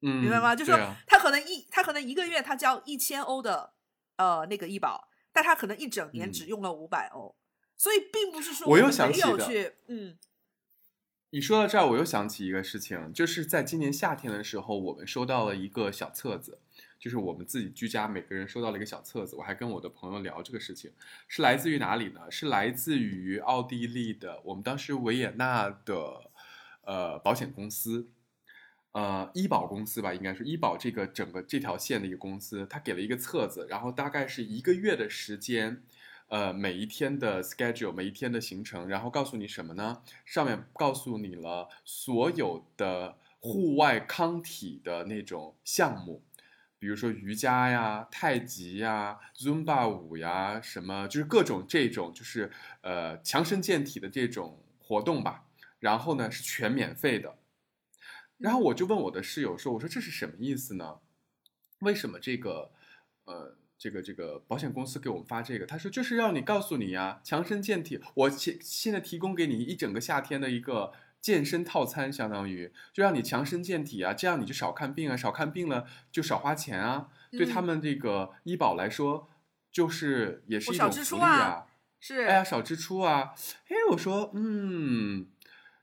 [0.00, 0.54] 嗯，明白吗？
[0.54, 0.96] 就说对啊。
[1.06, 3.74] 他可能一他可能一个月他交一千欧的
[4.16, 6.32] 呃那个医保，但他可能一整年嗯。
[6.32, 7.34] 只用了五百欧，
[7.76, 10.16] 所以并不是说我又没想起的有去嗯
[11.34, 16.58] 你说到这儿，我又想起一个事情，就是在今年夏天的时候，我们收到了一个小册子，
[16.98, 19.34] 就是我们自己居家每个人收到了一个小册子。
[19.36, 20.92] 我还跟我的朋友聊这个事情，
[21.28, 22.30] 是来自于哪里呢？
[22.30, 26.30] 是来自于奥地利的，我们当时维也纳的
[26.82, 28.10] 呃保险公司，
[28.90, 35.82] 呃医保公司吧，应该是医保这个整个这条线的一个公司，他给了一个册子，然后大概是一个月的时间。
[36.32, 40.02] 呃，每一天的 schedule，每一天的行程，然后告诉你什么呢？
[40.24, 46.22] 上面告诉你了所有的户外康体的那种项目，
[46.78, 55.44] 比如说瑜伽呀、太极呀、Zumba 舞呀，什么就是各种这种就是呃强身健体的这种活动吧。
[55.80, 57.36] 然后呢是全免费的。
[58.38, 61.00] 然后我就问我的室友说：“我说这是什么意思呢？
[61.80, 62.72] 为什么这个
[63.26, 68.00] 呃？”这个这个保险公司给我们发这个，他说就是让你告诉你呀、强身健体。
[68.14, 77.08] 我现现在提供给你一整个夏天的一个健身套餐，相当于就让你强身健体啊，这样你就少看病啊，少看病了就少花钱啊。
[77.32, 79.28] 对他嗯们这个医保来说，
[79.72, 81.66] 就是也是一种福利啊啊。
[81.98, 83.34] 是哎呀，少支出啊！
[83.66, 85.26] 哎，我说，嗯，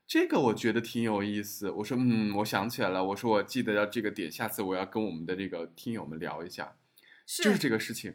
[0.06, 1.70] 这个我觉得挺有意思。
[1.70, 6.76] 我说，嗯，我想起来了，我说我记得要这个点，下次我要跟我们的这个听友们聊一下，
[7.32, 8.12] 是就是这个事情。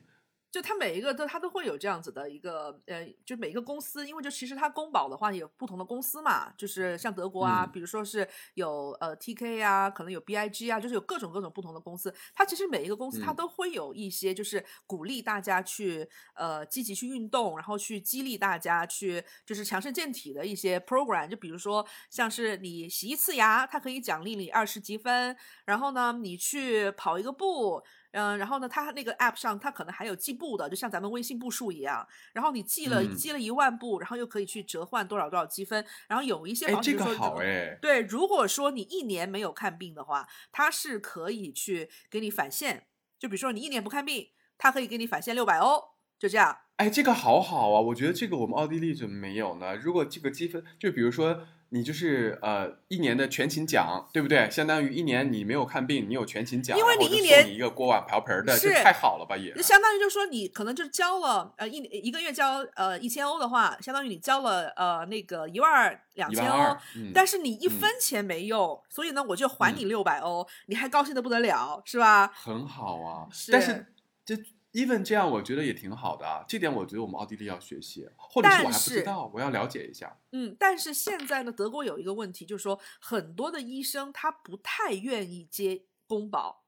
[0.52, 12.14] 就它每一个都它都会有这样子的一个呃，就每一个公司，因为就其实它公保的话有不同的公司嘛，就是像德国啊，嗯比如说是有呃 TK 啊，可能有 BIG 啊，就是有各种各种不同的公司。
[12.34, 21.28] 它其实每一个公司它嗯都会有一些就是鼓励大家去呃积极去运动，然后去激励大家去就是强身健体的一些 program。
[21.28, 27.84] 就比如说像是你洗一次牙，它可以奖励你二十积分，然后呢你去跑一个步。
[28.16, 32.08] 嗯，然后呢，它那个 app 上它可能还有计步的，就像咱们微信步数一样。
[32.32, 35.86] 然后你记了、嗯记了一万步，然后又可以去折换多少多少积分。
[36.08, 42.88] 然后有一些哎，保险就说，这个好哎，对，如果说你一年没有看病的话，它是可以去给你返现。
[43.20, 45.84] 就比如说你一年不看病，它可以给你返现六百欧，
[46.18, 46.58] 就这样。
[46.78, 47.80] 哎，这个好好啊！
[47.80, 49.76] 我觉得这个我们奥地利怎么没有呢？
[49.76, 54.50] 如果这个积分，就比如说你就是呃一年的全勤奖，对不对？
[54.50, 59.62] 相当于一年你没有看病，你有全勤奖，因为你一年你一个锅碗瓢盆的，这是太好了吧也就。
[59.62, 66.78] 相当于就是说你可能就交了呃一一个月交呃一千欧的话，相当于你交了呃那个一万两千欧
[67.14, 72.32] 但是你一嗯分钱没用，所以呢我就还你六百欧，你还高兴的不得了，是吧？
[72.34, 73.28] 很好啊。
[73.30, 73.86] 是但是
[74.24, 74.34] 这
[74.76, 76.44] even 这样，我觉得也挺好的啊。
[76.48, 80.20] 这点我觉得我们奥地利要学习，或者是我还不知道，我要了解一下。
[80.34, 86.66] 嗯，但是现在呢，德国有一个问题，就是说很多的医生他不太愿意接公保，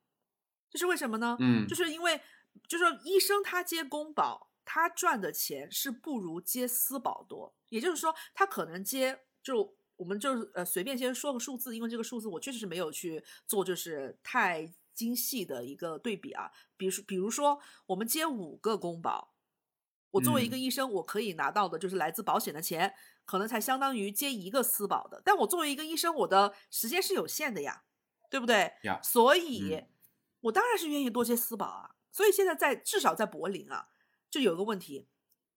[0.69, 1.35] 这是为什么呢？
[1.41, 2.21] 嗯，就是因为
[2.67, 9.75] 就是说医生他接公保，他赚的钱是不如接私保多，也就是说他可能接就。
[9.97, 16.51] 我们就是呃随便先说个数字，因为这个数字我确实是没有去做，就是太精细的一个对比啊。
[16.75, 19.35] 比如，比如说我们接五个公保，
[20.11, 25.21] 我作为一个嗯医生，我可以拿到的就是来自保险的钱，可能才相当于接一个私保的。
[25.23, 27.83] 但我作为一个医生，我的时间是有限的呀，
[28.29, 28.73] 对不对？
[28.83, 29.87] 呀所以，嗯
[30.41, 31.95] 我当然是愿意多接私保啊。
[32.11, 33.89] 所以现在在至少在柏林啊，
[34.29, 35.07] 就有一个问题，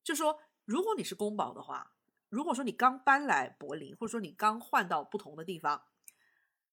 [0.05, 1.95] 就说如果你是公保的话，
[2.29, 5.83] 如果说你刚搬来柏林，或者说你刚换到不同的地方，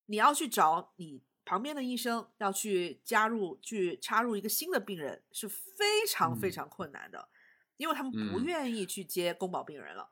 [0.07, 7.29] 你要去找你旁边的医生，要去加入、去插入一个新的病人，是非常非嗯常困难的，
[7.77, 10.09] 因为他们不嗯愿意去接公保病人了。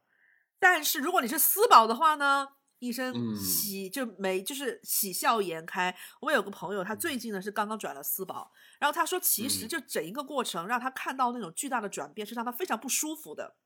[0.58, 2.48] 但是如果你是私保的话呢，
[2.80, 5.94] 医生嗯喜就没就是喜笑颜开。
[6.22, 13.58] 我有个朋友，他最近呢是刚刚转了私保，然后他说，其实嗯就整一个过程让他看到那种巨大的转变，是让他非常不舒服的。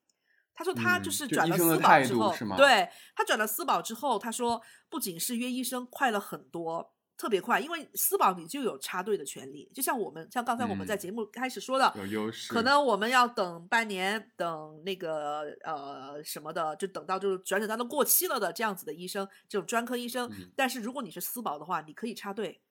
[0.55, 20.29] 他说他嗯就是转了私保之后，对他转了私保之后，他说不仅是约医生快了很多，特别快，因为私保你就有插队的权利，就像我们像刚才我们在嗯节目开始说的，有优势，可能我们要等半年，等那个呃什么的，就等到就是转诊单都过期了的这样子的医生，这种专科医生。
[20.31, 22.61] 嗯但是如果你是私保的话，你可以插队，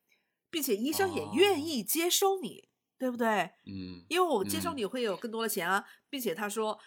[0.48, 3.50] 并且医生也愿哦意接收你，对不对？
[3.66, 6.78] 嗯因为我接收嗯你会有更多的钱啊，并且他说，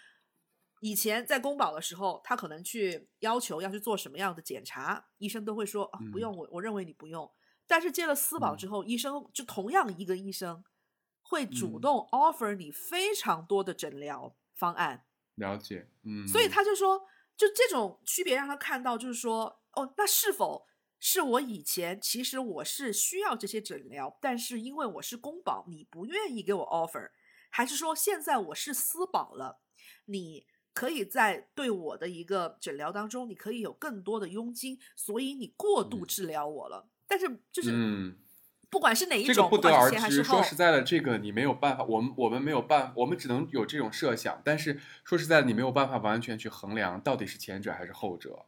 [0.80, 7.32] 以前在公保的时候，他可能去要求要去做什么样的检查，医生都会说啊不嗯用，我我认为你不用。
[7.72, 8.58] 但是接了私保嗯。
[8.58, 10.62] 之后，医生就同样一个医生
[11.22, 11.82] 会主嗯。
[11.82, 15.06] 动 offer 你非常多的诊疗方案，
[15.36, 17.08] 了解，嗯，所以他就说，
[17.38, 20.68] 就这种区别让他看到，就是说，哦，那是否
[21.00, 27.12] 是我以前其实我是需要这些诊疗，但是因为我是公保，你不愿意给我 offer，
[27.50, 29.62] 还是说现在我是私保了，
[30.08, 36.06] 你可以在对我的一个诊疗当中，你可以有更多的佣金，所以你过度嗯。
[36.06, 36.90] 治疗我了。
[37.12, 38.16] 但是就是，嗯
[38.70, 40.24] 不管是哪一种这个，不得而知。
[40.24, 44.42] 说，实在的，这个你没有办法，我们我们没有办，我们只能有这种设想。
[44.46, 48.46] 但是说实在的，你没有办法完全去衡量到底是前者还是后者。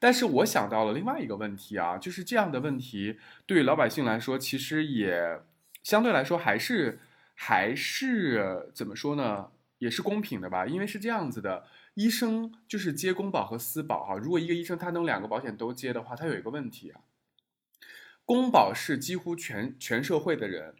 [0.00, 5.40] 但是我想到了另外一个问题啊，就是这样的问题对于老百姓来说，其实也
[5.84, 6.98] 相对来说还是
[7.36, 9.50] 还是怎么说呢？
[9.78, 14.16] 也是公平的吧，因为是这样子的，医生就是接公保和私保哈。
[14.16, 17.00] 如果一个医生他能两个保险都接的话，他有一个问题啊，
[18.30, 20.76] 公保是几乎全全社会的人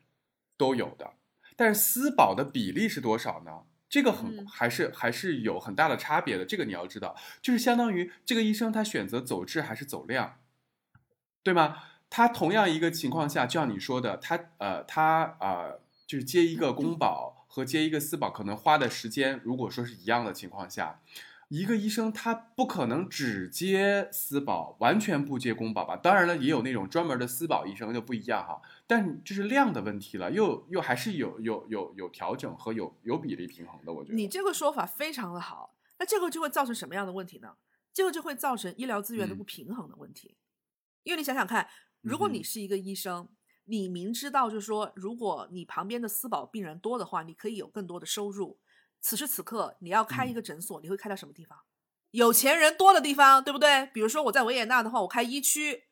[0.57, 1.15] 都有的，
[1.57, 3.63] 但是私保的比例是多少呢？
[3.89, 10.39] 这个很嗯还是还是有很大的差别的，这个你要知道，就是相当于这个医生他选择走质还是走量，
[11.43, 11.79] 对吗？
[12.09, 21.01] 他同样一个情况下，就像你说的，他呃他呃就是接一个公保和接一个私保，可能花的时间如果说是一样的情况下，
[21.51, 25.97] 一个医生他不可能只接私保，完全不接公保吧？
[25.97, 34.15] 当然了，也有那种专门的私保医生就不一样哈，但这是量的问题了，又又还是有有有有调整和有有比例平衡的，我觉得。
[34.15, 37.57] 你这个说法非常的好，那这个就会造成什么样的问题呢？
[37.93, 40.37] 这个就会造成医疗资源的嗯不平衡的问题。
[41.03, 41.69] 因为你想想看，
[42.01, 43.29] 如果你是一个医生，
[43.65, 48.61] 你明知道就是说，如果你旁边的私保病人多的话，你可以有更多的收入。
[49.01, 51.59] 此时此刻，你要开一嗯个诊所，你会开到什么地方？
[52.11, 53.87] 有钱人多的地方，对不对？
[53.95, 55.85] 比如说我在维也纳的话，我开一区；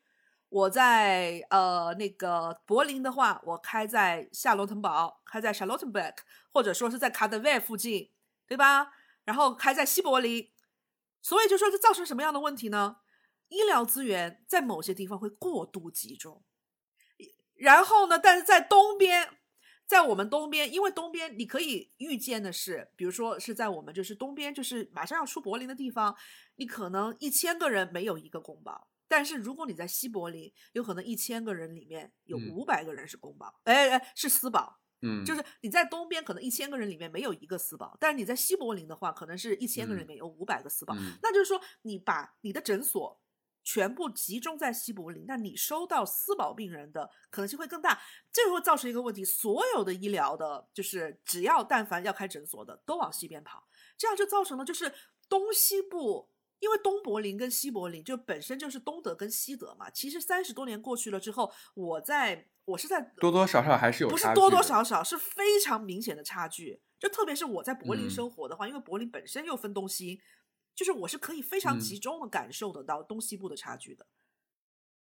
[0.49, 6.15] 我在呃那个柏林的话，我开在夏洛滕堡，开在 Charlottenburg，
[6.51, 8.11] 或者说是在卡德韦附近，
[8.45, 8.93] 对吧？
[9.23, 10.51] 然后开在西柏林，
[11.21, 12.97] 所以就说这造成什么样的问题呢？
[13.47, 16.43] 医疗资源在某些地方会过度集中，
[17.55, 19.38] 然后呢，但是在东边，
[19.89, 26.15] 在我们东边，因为东边你可以预见的是，比如说是在我们就是东边，就是马上要出柏林的地方，
[26.57, 32.51] 你可能一千个人没有一个公保，但是如果你在西柏林，有可能一千个人里面有嗯。
[32.51, 40.93] 五百个人是公保，哎哎是私保，嗯，就是你在东边可能一千个人里面没有一个私保，但是你在西柏林的话，可能是一千个人里面有五百个私保。
[40.93, 41.17] 嗯。
[41.23, 43.19] 那就是说，你把你的诊所
[43.71, 48.01] 全部集中在西柏林，那你收到私保病人的可能性会更大，
[48.31, 54.91] 这就会造成一个问题：所有的医疗的，就是只要但凡要开诊所的，都往西边跑，这样就造成了就是
[55.29, 56.29] 东西部。
[56.59, 66.81] 因为东柏林跟西柏林就本身就是东德跟西德嘛，其实三十多年过去了之后，我在我是在多多少少还是有不是多多少少，是非常明显的差距。
[66.99, 70.19] 就特别是我在柏林嗯生活的话，因为柏林本身又分东西，
[70.79, 74.05] 就是我是可以非常嗯集中的感受得到东西部的差距的。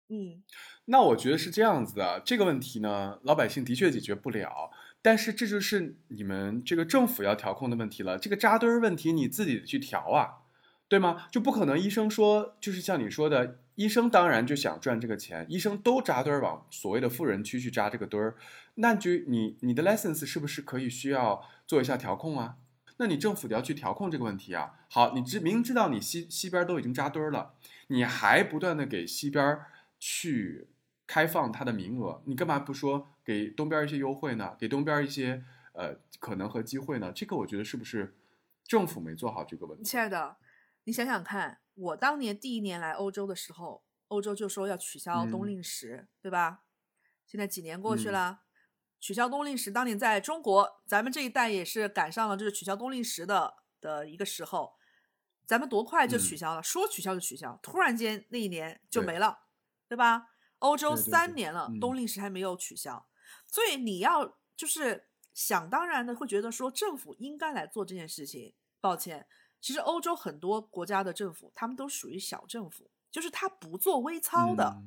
[0.08, 0.42] 嗯，
[0.86, 8.18] 那我觉得是这样子的，这个问题呢，老百姓的确解决不了，但是这就是你们这个政府要调控的问题了。
[8.18, 10.46] 这个扎堆儿问题你自己去调啊，
[10.88, 11.28] 对吗？
[11.30, 18.38] 就不可能医生说，就是像你说的，医生当然就想赚这个钱，医生都扎堆儿往所谓的富人区去扎这个堆儿，
[18.76, 22.56] 那就你你的 license 是不是可以需要做一下调控啊？
[22.98, 24.74] 那你政府要去调控这个问题啊。
[24.90, 27.56] 好，你知明知道你西西边都已经扎堆儿了，
[27.88, 29.68] 你还不断的给西边儿
[30.00, 30.68] 去
[31.08, 34.56] 开放它的名额，你干嘛不说给东边一些优惠呢？
[34.60, 35.44] 给东边一些
[35.74, 37.12] 呃可能和机会呢？
[37.12, 38.16] 这个我觉得是不是
[38.64, 39.84] 政府没做好这个问题？
[39.84, 40.38] 亲爱的，
[40.86, 46.62] 你想想看，我当年第一年来欧洲的时候，欧洲就说要取消冬嗯令时，对吧？
[47.26, 48.40] 现在几年过去嗯了，
[49.06, 54.74] 取消冬令时，当年在中国，咱们这一代也是赶上了就是取消冬令时的的一个时候，
[55.46, 59.38] 咱们多快就取嗯消了，说取消就取消，突然间那一年就没了，
[59.88, 60.30] 对吧？
[60.58, 63.06] 欧洲三年了，嗯冬令时还没有取消，
[63.46, 68.56] 所以你要就是想当然的会觉得说政府应该来做这件事情。
[68.82, 69.28] 抱歉，
[69.62, 74.82] 其实欧洲很多国家的政府，他们都属于小政府，就是他不做微操的，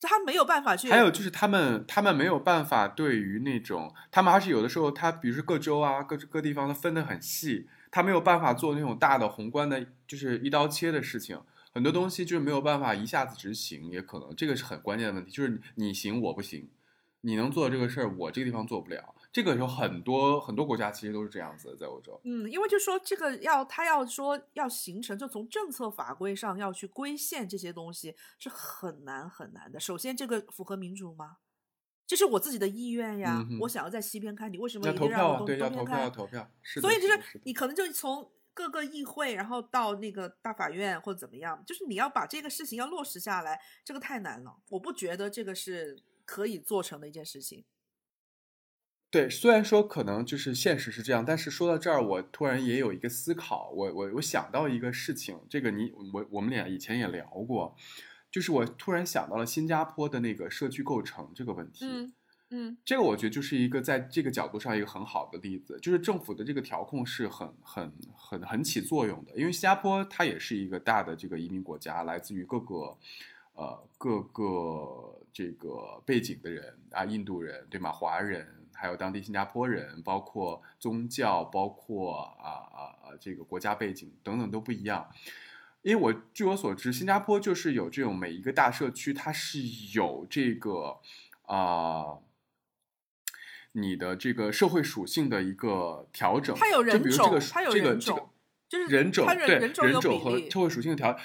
[0.00, 0.90] 他没有办法去。
[0.90, 11.40] 还有就是他们他们没有办法对于那种他们还是有的时候他比如说各州啊各各地方它分得很细，他没有办法做那种大的宏观的，就是一刀切的事情。
[11.72, 16.68] 很多东西就是没有办法一下子执行，也可能这个是很关键的问题，就是你行我不行，
[17.20, 19.14] 你能做这个事儿，我这个地方做不了。
[19.32, 22.20] 这个有很多很多国家其实都是这样子的，在欧洲。
[22.24, 29.78] 嗯，因为就说这个要他要说要形成，就从政策法规上要去规限这些东西是很难很难的。
[29.78, 31.36] 首先，这个符合民主吗？
[32.06, 36.10] 这是我自己的意愿呀，嗯我想要在西边看，你为什么要一定让我东东要投票？
[36.10, 36.50] 投票。
[36.60, 44.56] 是的，所以就是你可能就从各个议会，然后到那个大法院或者怎么样，就是你要把这个事情要落实下来，这个太难了。
[44.70, 47.64] 我不觉得这个是可以做成的一件事情。
[49.10, 57.74] 对，虽然说可能就是现实是这样，但是说到这儿，我突然也有一个思考，我我我想到一个事情，这个你我我们俩以前也聊过，
[58.30, 61.86] 就是我突然想到了新加坡的那个社区构成这个问题。
[61.86, 62.12] 嗯
[62.52, 72.96] 嗯这个我觉得就是一个在这个角度上一个很好的例子，就是政府的这个调控是很很很很起作用的，因为新加坡它也是一个大的这个移民国家，来自于各个
[73.54, 77.90] 呃各个这个背景的人啊，印度人对吗？
[77.90, 78.46] 华人。
[78.80, 85.10] 还有当地新加坡人，包括宗教，包括啊啊啊这个国家背景等等都不一样。
[85.82, 89.60] 因为我据我所知，新加坡就是有这种每一个大社区，它是
[89.94, 90.98] 有这个
[91.42, 92.18] 啊、
[93.72, 96.56] 你的这个社会属性的一个调整。
[96.56, 98.30] 它有人就比如这个种，它有这个这个人种，
[98.68, 101.18] 就是人种对人种和社会属性的调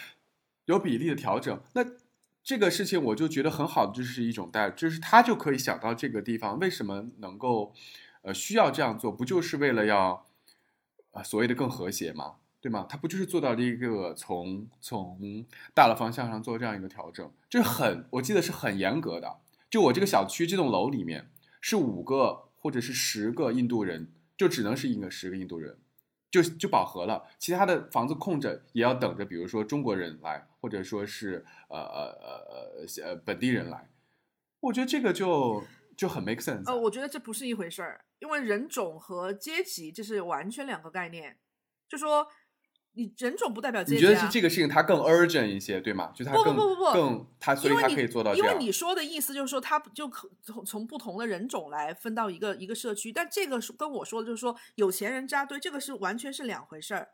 [0.65, 1.61] 有比例的调整。
[1.73, 1.85] 那
[2.45, 7.73] 这个事情我就觉得很好的，就是一种代，就是他就可以想到这个地方为什么能够
[8.21, 10.27] 呃需要这样做，不就是为了要
[11.11, 12.35] 啊、所谓的更和谐吗？
[12.61, 12.85] 对吗？
[12.87, 19.37] 他不就是做到了一个从从大的方向上做这样一个调整，就是很我记得是很严格的。
[19.69, 25.77] 就我这个小区这栋楼里面是五个或者是十个印度人，就只能是一个十个印度人，
[26.41, 27.25] 就就饱和了。
[27.39, 33.89] 其他的房子空着，也要等着，比如说中国人来，或者说是呃呃呃呃呃本地人来。
[34.59, 35.63] 我觉得这个就
[35.95, 36.73] 就很 make sense 啊。
[36.73, 41.37] 呃，我觉得这不是一回事儿，因为人种和阶级这是完全两个概念。
[41.87, 42.27] 就说
[42.95, 46.11] 你人种不代表阶级、啊，你觉得是这个事情它更 urgent 一些，对吗？
[46.15, 48.47] 就它不不更不不不更它，所以它可以做到这样。
[48.47, 57.09] 因为你说的意思就是说，它就可从从不同的人种来分到一个一个社区，但这个是跟我说的就是说，有钱人扎堆，这个是完全是两回事儿。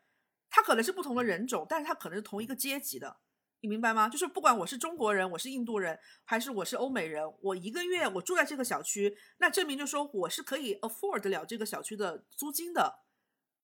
[0.49, 3.17] 他可能是不同的人种，但是他可能是同一个阶级的，
[3.61, 4.07] 你明白吗？
[4.07, 12.99] 就是不管我是中国人，我是印度人，还是我是欧美人，我一个月我住在这个小区，那证明就说我是可以 afford 得了这个小区的租金的，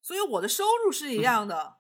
[0.02, 1.78] 所以我的收入是一样的。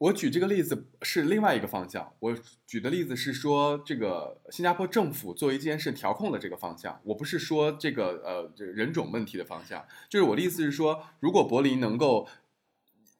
[0.00, 2.34] 我举这个例子是另外一个方向，我
[2.66, 12.26] 举的例子是说这个新加坡政府做一件事调控的这个方向，我不是说这个呃这个人种问题的方向，就是我的意思是说，如果柏林能够，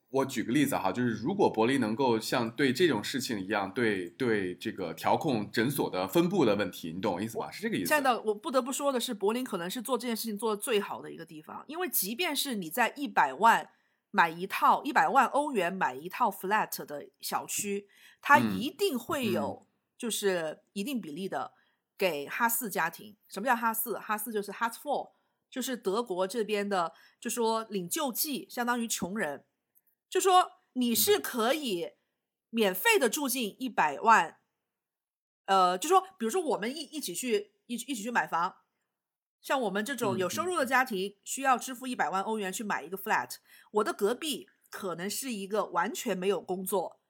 [0.09, 7.51] 我举个例子哈，就是如果柏林能够像对这种事情一样，对对这个调控诊所的分布的问题，你懂我意思吧？
[7.51, 7.89] 是这个意思。
[7.89, 13.69] 现在我不得不说的是，柏林可能是做这件事情做的最好的一个地方，因为即便是你在一百万
[14.11, 17.89] 买一套一百万欧元买一套 flat 的小区，
[18.21, 21.53] 它嗯一定会有就是一定比例的
[21.97, 23.17] 给哈四家庭。
[23.29, 23.99] 什么叫哈四？
[23.99, 25.13] 哈四就是 Hartz IV，
[25.51, 29.45] 就是德国这边的，就说领救济，相当于穷人，
[30.09, 31.93] 就说你是可以
[32.51, 34.39] 免费的住进一百万。
[35.47, 38.55] 呃，就说，比如说我们一一起去一一起去买房，
[39.41, 43.37] 像我们这种有收入的家庭，需要支付一百万欧元去买一个 flat。
[43.73, 47.01] 我的隔壁可能是一个完全没有工作，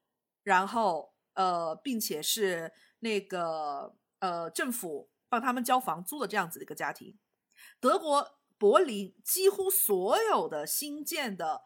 [0.43, 7.19] 然后呃，并且是那个呃政府帮他们交房租的这样子的一个家庭。
[7.81, 11.63] 德国柏林几乎所有的新建的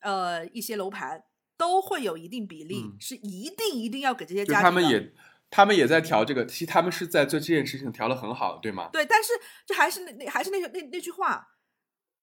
[0.00, 1.24] 呃一些楼盘
[1.56, 4.62] 都会有一定比例，嗯是一定一定要给这些家庭的。
[4.62, 5.12] 他们也
[5.54, 8.90] 他们也在调这个，其实他们是在做这件事情调的很好，对吗？
[8.92, 9.32] 对，但是
[9.64, 11.50] 这还是那那还是那个那那句话，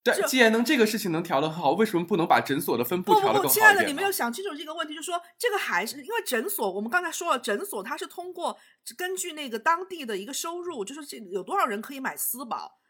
[0.04, 8.60] 对，既然能这个事情能调得很好，为什么不能把诊所的分布不不不，调的更好一亲爱的，你没有想清楚这个问题，就是说这个还是因为诊所，我们刚才说了，诊所它是通过
[8.98, 12.82] 根据那个当地的一个收入，就是这有多少人可以买私保，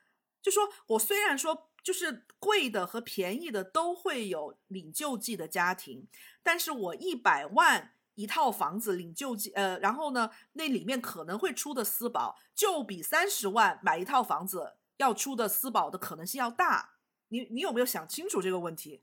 [0.41, 6.07] 就说我虽然说就是贵的和便宜的都会有领救济的家庭，
[6.41, 16.91] 但是我一百万一套房子领救济，呃，然后呢，那里面可能会出的私保就比三十万买一套房子要出的私保的可能性要大。
[17.29, 19.01] 你你有没有想清楚这个问题？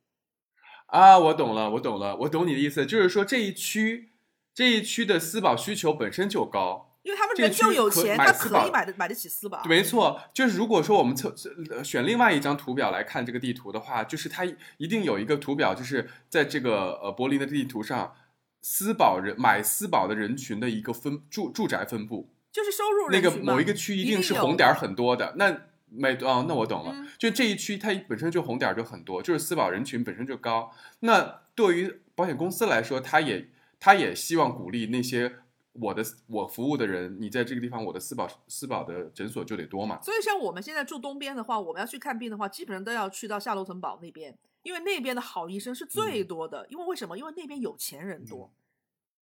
[0.86, 4.12] 啊，我懂了，我懂了，我懂你的意思，就是说这一区
[4.54, 9.62] 这一区的私保需求本身就高，因为他们这个人就有钱，他可以买得买得起私保。
[9.64, 11.34] 没错，就是如果说我们测
[11.70, 14.44] 呃选另外一张图表来看这个地图的话，就是它
[14.76, 18.14] 一定有一个图表，就是在这个呃柏林的地图上，
[18.60, 25.56] 私保人买私保的人群的一个分住住宅分布，就是收入那个人群嘛某一个区一定是红点儿很多的，那
[25.90, 30.70] 每哦，那我懂了，嗯就这一区它本身就红点儿就很多，就是私保人群本身就高。
[31.00, 33.48] 那对于保险公司来说，它也
[33.80, 35.36] 它也希望鼓励那些
[35.72, 39.98] 我的我服务的人，你在这个地方，我的私保私保的诊所就得多嘛。
[40.02, 44.36] 所以像我们现在住东边的话，我们要去看病的话，基本上都要去到夏洛滕堡那边，
[44.68, 46.66] 因为那边的好医生是最嗯多的。
[46.68, 47.16] 因为为什么？
[47.16, 48.52] 因为那边有钱人多。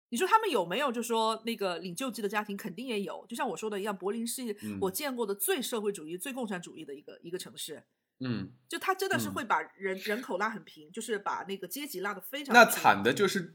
[0.08, 0.90] 你说他们有没有？
[0.90, 7.84] 就说那个领救济的家庭肯定也有，就像我说的一样，柏林是嗯我见过的最社会主义、最共产主义的一个一个城市。
[8.18, 13.54] 嗯，就他真的是嗯会把人、人口拉很平，就是把那个阶级拉得非常那惨的就是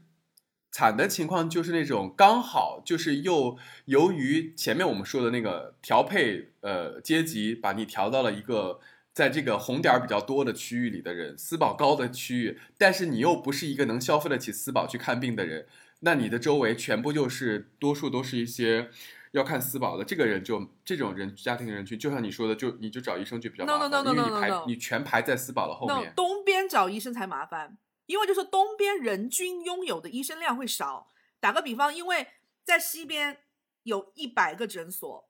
[0.72, 8.80] 惨的情况就是那种刚好就是又由于前面我们说的那个调配呃阶级，把你调到了一个。
[9.14, 15.68] 在这个红点儿比较多的区域里的人，私保高的区域，但是你又不是一个能消费得起私保去看病的人，
[16.00, 18.90] 那你的周围全部就是多数都是一些
[19.30, 26.12] 要看私保的，这个人就这种人家庭人群，就像你说的，就你就找医生就比较麻烦 no, no, 因为你排.你全排在私保的后那面。
[26.16, 31.12] 东边找医生才麻烦，因为就说东边人均拥有的医生量会少。
[31.38, 32.26] 打个比方，因为
[32.64, 33.38] 在西边
[33.84, 35.28] 有一百个诊所，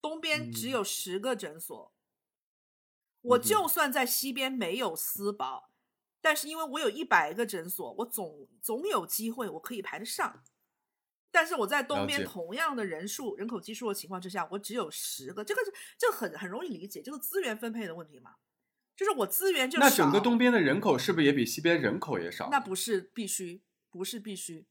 [0.00, 1.92] 东边只嗯有十个诊所。
[1.94, 2.01] 嗯
[3.30, 5.70] 哼就算在西边没有私保，
[6.20, 10.42] 但是因为我有一百个诊所，我总总有机会我可以排得上。
[11.30, 18.32] 但是我在东边同样的人数、人口基数的情况之下，我只有十个，这个是这个很很容易理解，就是资源分配的问题嘛。
[18.94, 22.50] 就是我资源就那整个东边的人口是不是也比西边人口也少？
[22.50, 24.66] 那不是必须，不是必须。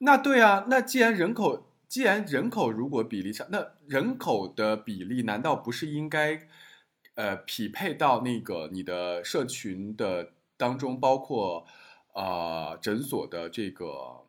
[0.00, 6.46] 那对啊，那既然人口既然人口如果比例上，那人口的比例难道不是应该
[7.18, 11.66] 呃匹配到那个你的社群的当中，包括
[12.14, 14.24] 呃诊所的这个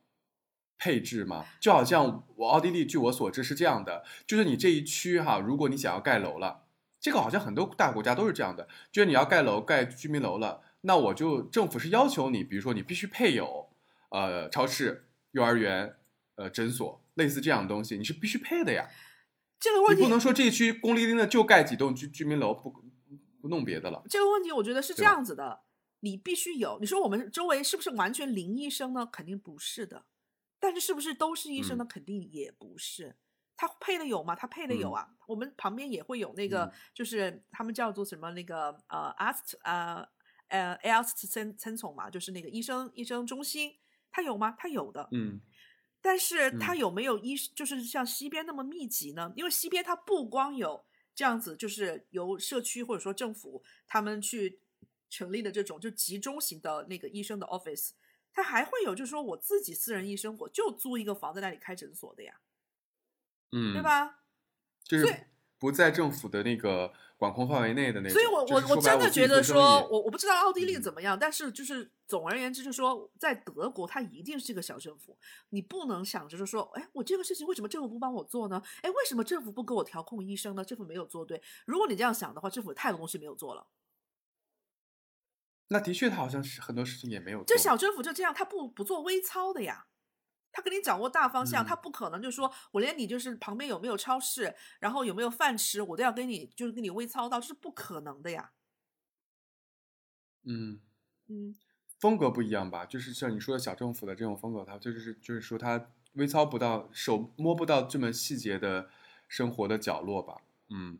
[0.80, 1.46] 配置吗？
[1.62, 6.64] 就好像我奥地利，据我所知是这样的，就是你这一区哈，如果你想要盖楼了，
[7.00, 13.70] 这个好像很多大国家都是这样的，就是你要盖楼盖居民楼了，那我就政府是要求你，比如说你必须配有
[14.10, 15.96] 呃超市、幼儿园、
[16.38, 18.90] 呃诊所，类似这样的东西，你是必须配的呀。
[19.60, 22.74] 这个问题你不能说这一区孤零零的就盖几栋居居民楼，不
[23.42, 24.04] 不弄别的了。
[24.10, 25.62] 这个问题，我觉得是这样子的，
[26.00, 26.78] 你必须有。
[26.80, 29.06] 你说我们周围是不是完全零医生呢？
[29.06, 30.06] 肯定不是的。
[30.62, 31.86] 但是是不是都是医生呢？
[31.86, 33.16] 肯定也不是。
[33.56, 34.36] 他配的有吗？
[34.36, 35.10] 他配的有嗯啊。
[35.28, 40.08] 我们旁边也会有那个，嗯就是他们叫做什么那个呃 ast 呃
[40.48, 43.74] 呃 ast 参参总嘛，就是那个医生医生中心，
[44.12, 44.56] 他有吗？
[44.58, 45.08] 他有的。
[45.12, 45.42] 嗯
[46.02, 49.32] 但是它嗯有没有医，就是像西边那么密集呢？
[49.36, 54.60] 因为西边它不光有这样子，就是由社区或者说政府他们去
[55.10, 57.92] 成立的这种就集中型的那个医生的 office，
[58.32, 62.40] 它还会有就是说我自己私人医生，我就租一个房在那里开诊所的呀，
[63.52, 63.82] 嗯，对？
[63.82, 64.20] 吧？
[64.84, 65.28] 就是
[65.60, 68.14] 不在政府的那个管控范围内的那种。
[68.14, 75.18] 所以我我我真的觉得说，我我不知道奥地利嗯怎么样，但是就是总而言之，就是说在德国，它一定是个小政府，
[75.50, 78.62] 你不能想着就说，哎，我这个事情为什么政府不帮我做呢？
[78.82, 80.64] 哎，为什么政府不给我调控医生呢？
[80.64, 81.42] 政府没有做对。
[81.66, 83.68] 如果你这样想的话，政府太多东西没有做了。
[85.68, 87.46] 那的确，他好像是很多事情也没有做。
[87.46, 89.88] 这小政府就这样，他不不做微操的呀。
[90.60, 98.52] 他给你掌握大方向，嗯他不可能就说我连你就是旁边有没有超市，然后有没有饭吃，我都要跟你就是跟你微操到，这是不可能的呀。
[100.44, 100.82] 嗯，
[101.28, 101.56] 嗯，
[102.00, 102.86] 风格不一样吧？
[102.86, 108.90] 就是像你说的小政府的这种风格，他就是就是说他微操不到手摸不到这么细节的
[109.28, 110.42] 生活的角落吧？
[110.70, 111.00] 嗯，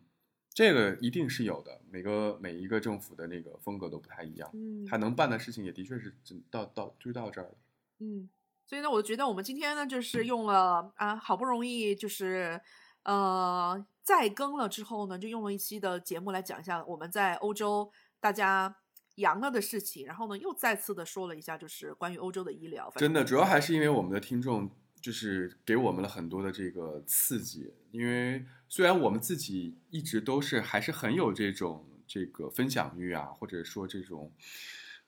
[0.54, 1.82] 这个一定是有的。
[1.90, 7.58] 每个每一个政府的那个风格都不太一样，嗯他能办的事情也的确是只到到就到这儿了。
[8.00, 8.30] 嗯，
[8.70, 12.62] 所以呢，我觉得我们今天呢，就是用了啊，好不容易就是
[13.02, 18.76] 呃再更了之后呢，就用了一期的节目来讲一下我们在欧洲大家
[19.16, 24.70] 阳了的事情，然后呢，又再次的说了一下就是关于欧洲的医疗，真的，主要还是因为我们的听众
[25.02, 27.74] 就是给我们了很多的这个刺激。
[27.90, 34.32] 因为虽然我们自己一直都是还是很有这种这个分享欲啊，或者说这种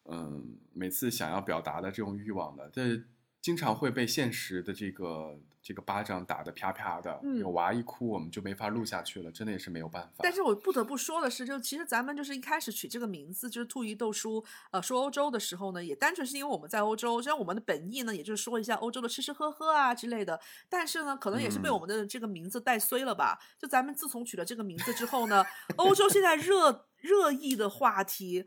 [0.05, 3.05] 嗯每次想要表达的这种欲望的，但
[3.41, 10.17] 经常会被现实的这个这个巴掌打得啪啪的，嗯有娃一哭我们就没法录下去了，真的也是没有办法。
[10.19, 20.39] 但是我不得不说的是，就其实咱们就是一开始取这个名字，就是兔姨豆叔，呃，说欧洲的时候呢，也单纯是因为我们在欧洲，虽然我们的本意呢，也就是说一下欧洲的吃吃喝喝啊之类的，
[20.69, 23.39] 但是呢，可能也是被嗯我们的这个名字带衰了吧。
[23.59, 25.43] 就咱们自从取了这个名字之后呢，
[25.77, 28.45] 欧洲现在热热议的话题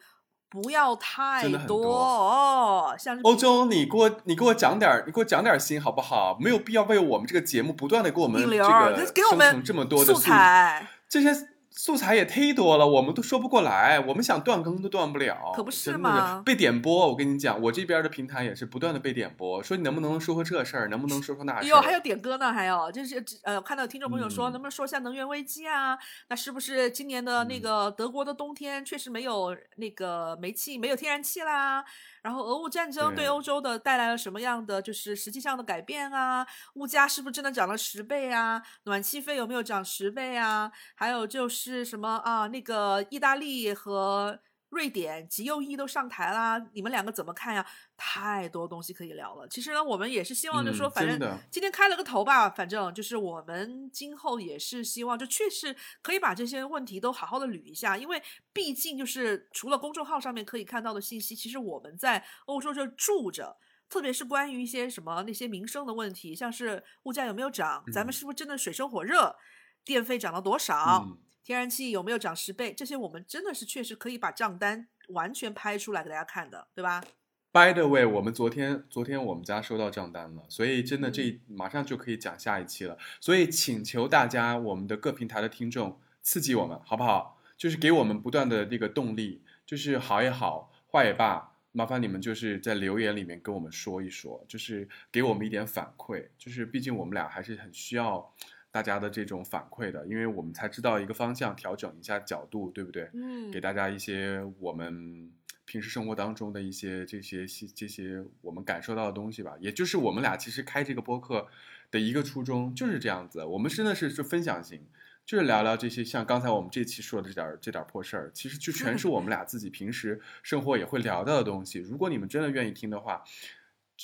[0.54, 6.38] 不要太多哦，像欧洲，你给我你给我讲点儿，你给我讲点儿心好不好？
[6.38, 10.86] 没有必要为我们这个节目不断的给我们这个给我们生成这么多的素材。
[11.08, 11.34] 这些
[11.76, 21.62] 素材也忒多了，我们都说不过来，我们想断更都断不了，可不是真的吗被点播，我跟你讲，我这边的平台也是不断的被点播，说你能不能说说这事儿，能不能说说那事儿？
[21.64, 25.98] 哎呦，还有点歌呢，还有就是呃，看到听众朋友说，嗯能不能说一下能源危机啊？
[26.28, 31.84] 那是不是今年的那嗯个德国的冬天确实没有那个煤气，没有天然气啦？
[32.22, 36.46] 然后俄乌战争对对欧洲的带来了什么样的就是实际上的改变啊？
[36.74, 38.62] 物价是不是真的涨了十倍啊？
[38.84, 40.70] 暖气费有没有涨十倍啊？
[40.94, 42.46] 还有就是什么啊？
[42.48, 44.38] 那个意大利和
[44.70, 47.64] 瑞典极右翼都上台啦，你们两个怎么看呀？
[47.96, 49.46] 太多东西可以聊了。
[49.48, 58.20] 其实呢，我们也是希望，就是说，嗯反正今天开了个头吧，反正就是我们今后也是希望，就确实可以把这些问题都好好的捋一下，因为
[58.52, 63.56] 毕竟就是除了公众号上面可以看到的信息，其实我们在欧洲这住着。
[63.86, 69.36] 特别是关于一些什么那些民生的问题，像是物价有没有涨，咱们嗯是不是真的水深火热，
[69.84, 77.04] 电费涨了多少，嗯天然气有没有涨十倍，这些我们真的是确实可以把账单完全拍出来给大家看的，对吧
[77.52, 82.96] ？By the way，我们昨天昨天我们家收到账单了，所以真的这马上就可以讲下一期了。
[83.20, 87.38] 所以请求大家，我们的各平台的听众刺激我们，好不好？
[87.58, 96.28] 就是给我们不断的这个动力，就是好也好，坏也罢，麻烦你们就是在留言里面跟我们说一说，就是给我们一点反馈。
[96.38, 98.34] 就是毕竟我们俩还是很需要
[98.74, 103.08] 大家的这种反馈的，因为我们才知道一个方向，调整一下角度，对不对？
[103.14, 105.30] 嗯，给大家一些我们
[105.64, 109.54] 平时生活当中的一些这些细这些我们感受到的东西吧。
[109.60, 111.46] 也就是我们俩其实开这个播客
[111.92, 114.84] 的一个初衷就是这样子，我们真的是是分享型，
[115.24, 121.78] 就是聊聊这些像刚才我们这期说的这点儿这点儿破事儿，其实就全是我们俩自己平时生活也会聊到的东西。
[121.78, 123.22] 如果你们真的愿意听的话，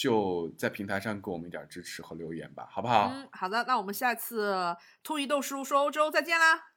[0.00, 3.10] 就在平台上给我们一点支持和留言吧，好不好？
[3.12, 6.69] 嗯，好的，那我们下次兔一豆叔说欧洲再见啦。